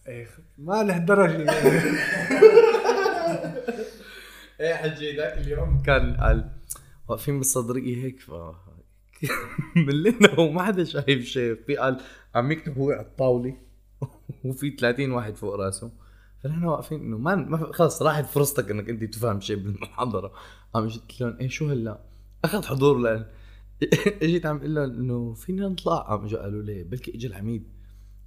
[0.09, 1.51] إيه ما لهالدرجه
[4.61, 6.51] إيه حجي ذاك اليوم كان قال
[7.09, 8.31] واقفين بالصدرية هيك ف
[9.77, 12.01] ملينا وما حدا شايف شيء في قال
[12.35, 13.57] عم يكتب هو على الطاوله
[14.45, 15.93] وفي 30 واحد فوق راسه
[16.43, 20.33] فنحن واقفين انه ما خلص راحت فرصتك انك انت تفهم شيء بالمحاضره
[20.75, 22.01] قام جيت لهم إيه شو هلا
[22.45, 23.25] اخذ حضور لأن
[24.23, 27.69] اجيت عم أقول لهم انه فينا نطلع قام اجوا قالوا لي بلكي اجى العميد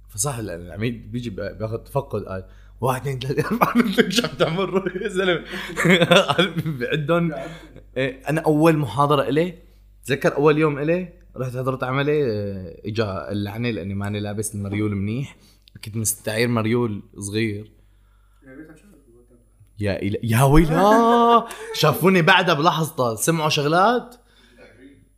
[0.08, 2.44] فصح العميد بيجي بياخذ تفقد قال
[2.80, 5.44] واحد اثنين ثلاثة أربعة قلت شو عم تعمل يا زلمة
[6.80, 7.32] بعدهم
[7.96, 9.65] إيه، أنا أول محاضرة إلي
[10.06, 15.36] تذكر أول يوم إلي رحت حضرت عملي إيه، إجا اللعنة لأني ماني لابس المريول منيح
[15.84, 17.72] كنت مستعير مريول صغير
[19.80, 24.16] يا إله يا ويلا شافوني بعدها بلحظة سمعوا شغلات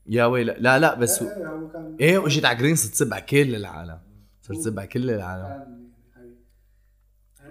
[0.06, 1.24] يا ويلا لا لا بس
[2.00, 4.00] إيه واجيت على جرين صرت سب على كل العالم
[4.42, 5.88] صرت سب على كل العالم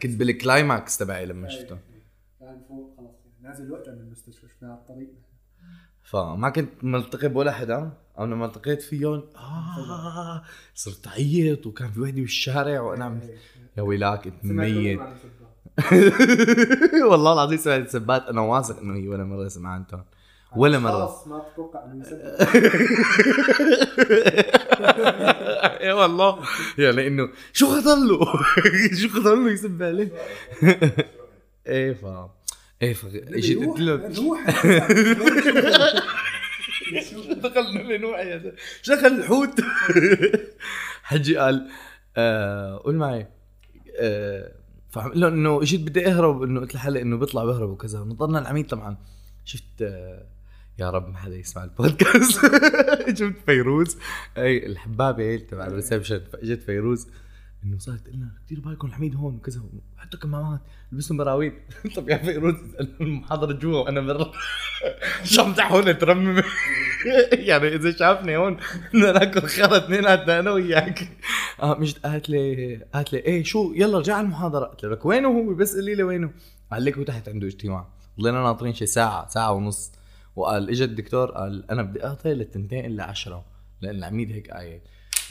[0.01, 1.77] كنت بال climax تبعي لما شفته
[2.39, 5.09] كان فوق خلص نازل وقتها من المستشفى شفناه على الطريق
[6.11, 9.23] فما كنت ملتقي بولا حدا أو لما التقيت فيهم.
[9.35, 10.43] آه
[10.75, 13.19] صرت اعيط وكان في وحده بالشارع وأنا عم
[13.77, 14.99] يا ويلاك كنت ميت.
[17.09, 18.23] والله العظيم سمعت سبات.
[18.27, 20.03] أنا واثق إنه هي ولا مرة سمعتهم
[20.55, 20.91] ولا مرة.
[20.91, 22.05] خلاص ما تتوقع إنه
[25.81, 26.39] اي والله.
[26.77, 28.19] يعني انه شو خطر له
[29.01, 30.11] شو خطر له يسب عليه
[31.67, 32.05] إيه ف
[32.81, 34.45] إيه ف اجيت قلت له روح
[37.33, 38.53] دخلنا لنوع يا
[38.87, 39.61] دخل الحوت؟
[41.03, 41.69] حجي قال
[42.17, 43.27] آه قول معي
[43.99, 44.51] آه
[44.89, 47.99] فعم له إنه إجيت بدي أهرب إنه قلت لحالي إنه بيطلع بهرب وكذا.
[47.99, 48.97] نظرنا العميد طبعا.
[49.45, 50.25] شفت آه
[50.79, 52.41] يا رب ما حدا يسمع البودكاست.
[53.19, 53.97] شفت فيروز؟
[54.37, 56.21] أي الحبابة تبع ال reception.
[56.33, 57.07] فإجت فيروز.
[57.63, 59.61] إنه صارت لنا كثير بالكم الحميد هون وكذا
[59.97, 61.53] حطوا كمامات لبسوا براويل
[61.95, 62.55] طب يا فيروز
[63.01, 64.31] المحاضرة جوا وأنا برا
[65.39, 66.43] عم هون ترمم؟
[67.49, 68.57] يعني إذا شافني هون
[68.93, 71.09] بدنا ناكل خرا اثنيناتنا أنا وياك.
[71.61, 74.65] آه مش قالت لي قالت لي إيه شو يلا رجع المحاضرة.
[74.65, 76.31] قلت لك وينه هو؟ بس قولي لي وينه.
[76.71, 77.87] قال لك هو تحت عنده اجتماع.
[78.21, 79.91] ضلينا ناطرين شي ساعة ساعة ونص.
[80.35, 83.45] وقال اجى الدكتور قال أنا بدي أعطي للتنتين إلا عشرة.
[83.81, 84.81] لأن العميد هيك قايل.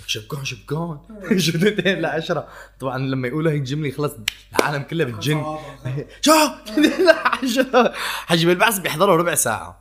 [0.06, 0.98] شبكان شبكان
[1.38, 2.48] شو تنتين الا عشرة.
[2.80, 4.12] طبعا لما يقولوا هيك جملة خلص
[4.58, 5.44] العالم كلها بتجن
[6.24, 6.32] شو؟
[6.66, 7.92] تنتين الا عشرة.
[8.26, 9.80] حجي بالبعث بيحضروا ربع ساعة.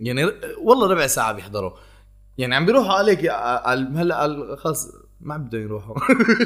[0.00, 0.24] يعني
[0.62, 1.70] والله ربع ساعة بيحضروا.
[2.38, 3.26] يعني عم بيروحوا عليك
[3.96, 4.88] هلا خلص
[5.20, 5.96] ما بدهم يروحوا.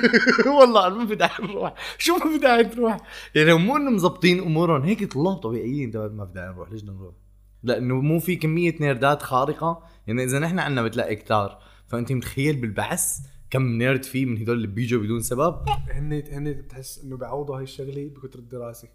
[0.60, 1.74] والله ما في داعي نروح.
[1.98, 2.96] شو ما في داعي تروح؟
[3.34, 5.90] يعني مو إنه مظبطين أمورهم هيك طلاب طبيعيين.
[5.96, 7.14] ما في داعي نروح ليش نروح؟
[7.62, 9.82] لأنه مو في كمية نيردات خارقة.
[10.06, 13.18] يعني إذا نحن عنا بتلاقي كتار فانت متخيل بالبحث
[13.50, 17.62] كم نيرد في من هدول اللي بيجوا بدون سبب؟ هن هن بتحس إنه بيعوضوا هاي
[17.62, 18.88] الشغلة بكتر الدراسة.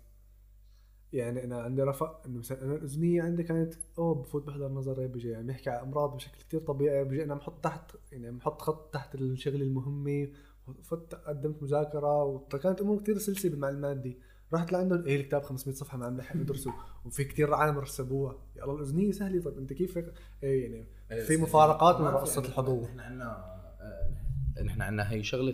[1.13, 5.35] يعني أنا عندي رفق إنه مثلا أنا الاذنيه عندي كانت أوه بفوت بحضر نظري بيجي
[5.35, 9.15] عم يحكي عن أمراض بشكل كتير طبيعي بيجي أنا بحط تحت يعني بحط خط تحت
[9.15, 10.27] الشغلة المهمة
[10.83, 14.17] فت قدمت مذاكرة وكانت امور كتير سلسه بالمعلومات دي.
[14.53, 16.73] رحت لعندهم إيه الكتاب 500 صفحة ما عم لحق ندرسه
[17.05, 19.41] وفي كتير عالم رسبوها يا الله الاذنيه سهلة.
[19.41, 22.89] طيب أنت كيف هيك؟ إيه يعني في مفارقات من قصه الحضور.
[22.95, 23.55] نحن عنا
[24.63, 25.53] نحن عنا هي شغلة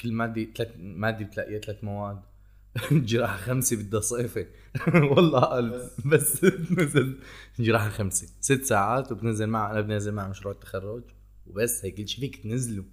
[0.00, 2.20] كل مادة ثلاث مادة بتلاقيها ثلاث مواد.
[2.92, 4.46] جراحة خمسة بدها صيفة.
[5.16, 6.44] والله بس.
[6.70, 7.18] نزل
[7.58, 8.28] جراحة خمسة.
[8.40, 11.02] ست ساعات وبتنزل معها أنا بنزل معها مشروع التخرج.
[11.46, 12.84] وبس هي كل شيء فيك تنزله.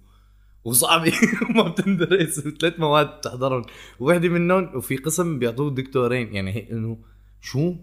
[0.64, 1.12] وصعبة
[1.54, 3.64] ما بتندرس وثلاث مواد بتحضرهم.
[4.00, 6.34] وواحدة منهم وفي قسم بيعطوه دكتورين.
[6.34, 6.98] يعني هيك إنه
[7.40, 7.74] شو؟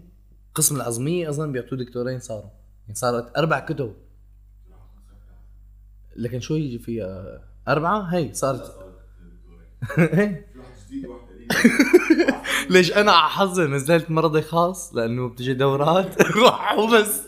[0.54, 2.50] قسم العظمية اظن بيعطوه دكتورين صاروا.
[2.82, 3.94] يعني صارت أربع كتب.
[6.16, 8.74] لكن شو يجي فيها؟ أربعة؟ هي صارت.
[9.98, 10.44] هي.
[12.70, 16.22] ليش أنا على حظي نزلت مرضي خاص؟ لأنه بتجي دورات.
[16.42, 17.22] راحوا بس.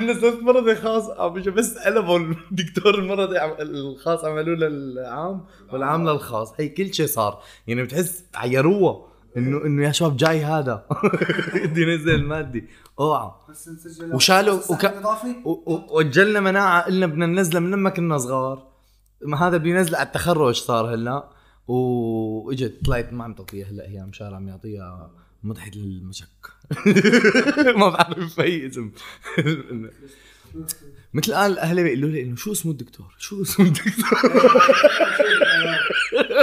[0.00, 1.10] نزلت مرضي خاص.
[1.10, 6.52] عم بس قلبوا الدكتور المرضي الخاص عملوه للعام والعام للخاص.
[6.58, 7.42] هي كل شيء صار.
[7.66, 9.06] يعني بتحس عيروها.
[9.36, 10.86] انه إنه يا شباب جاي هذا.
[11.64, 12.68] بدي ينزل المادي
[13.00, 13.32] أوعى.
[13.50, 14.94] بس نسجل وشالوا وك...
[15.90, 16.82] وجلنا مناعة.
[16.82, 18.66] قلنا بدنا ننزلها من لما كنا صغار.
[19.22, 21.33] ما هذا بينزل على التخرج صار هلا.
[21.66, 25.10] وإجت طلعت ما عم تعطيها هلا هي مشان عم يعطيها
[25.42, 26.28] مضحك للمشك
[27.78, 28.90] ما بعرف اي اسم
[31.14, 34.32] مثل قال أهلي بيقولوا لي إنه شو اسمه الدكتور؟ شو اسمه الدكتور؟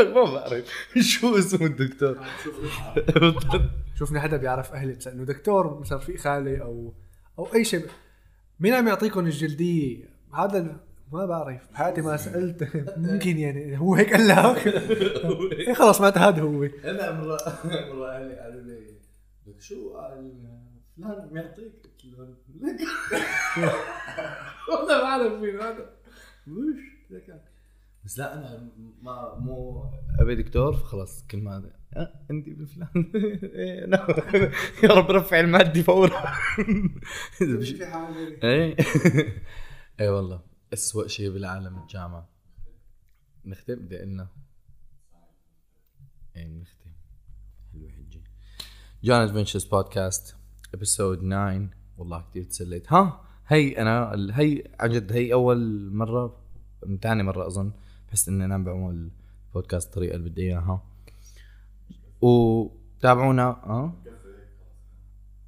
[0.16, 0.66] ما بعرف
[1.00, 2.18] شو اسمه الدكتور؟
[4.00, 6.94] شوفني حدا بيعرف أهلي إنه دكتور مثلا رفيق خالي أو
[7.40, 7.86] أو أي شيء
[8.60, 10.80] مين عم يعطيكم الجلدية هذا
[11.12, 11.68] ما بعرف.
[11.74, 12.88] بحياتي ما سألت.
[12.98, 14.68] ممكن يعني هو هيك قال لك
[15.68, 16.64] إيه خلص معناتها هذا هو.
[16.64, 18.80] أنا مره مره أهلي قالوا لي
[19.48, 20.34] لك شو؟ قال
[20.98, 22.80] فلان بيعطيك قلت لهم لك
[24.70, 25.90] والله ما أعرف مين هذا.
[26.48, 27.42] وش لك
[28.06, 28.70] بس لا أنا
[29.02, 29.84] ما مو
[30.20, 33.12] أبي دكتور؟ فخلص كل ما أه عندي بفلان
[33.44, 34.08] إيه، أنا.
[34.84, 36.22] يا رب رفع المادي فورا.
[37.78, 38.76] في حاجة إيه.
[40.00, 40.42] اي والله.
[40.74, 42.30] اسوء شيء بالعالم الجامعة.
[43.46, 44.28] نختم؟ بدي قلنا
[46.36, 46.92] إيه نختم.
[47.74, 48.22] حلوة حجة
[49.04, 50.36] John Adventures Podcast
[50.74, 52.94] episode 9 والله كثير تسليت.
[52.94, 56.44] ها هي أنا هي عن جد هي أول مرة
[56.86, 57.72] من ثاني مرة أظن
[58.08, 59.12] بحس إني أنا بعمل
[59.54, 60.84] بودكاست الطريقة اللي بدي إياها.
[62.22, 63.94] وتابعونا آه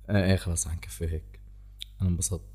[0.09, 1.39] إيه خلاص حنكفي هيك.
[2.01, 2.45] أنا انبسطت.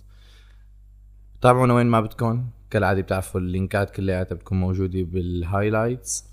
[1.40, 2.50] تابعونا وين ما بدكم.
[2.70, 6.24] كالعادة بتعرفوا اللينكات كلياتها بتكون موجودة بال highlights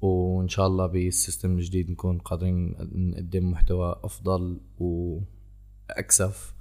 [0.00, 6.54] وإن شاء الله بال system الجديد نكون قادرين نقدم محتوى أفضل وأكثف.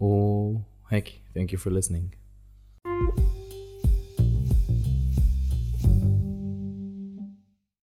[0.00, 3.27] وهيك thank you for listening.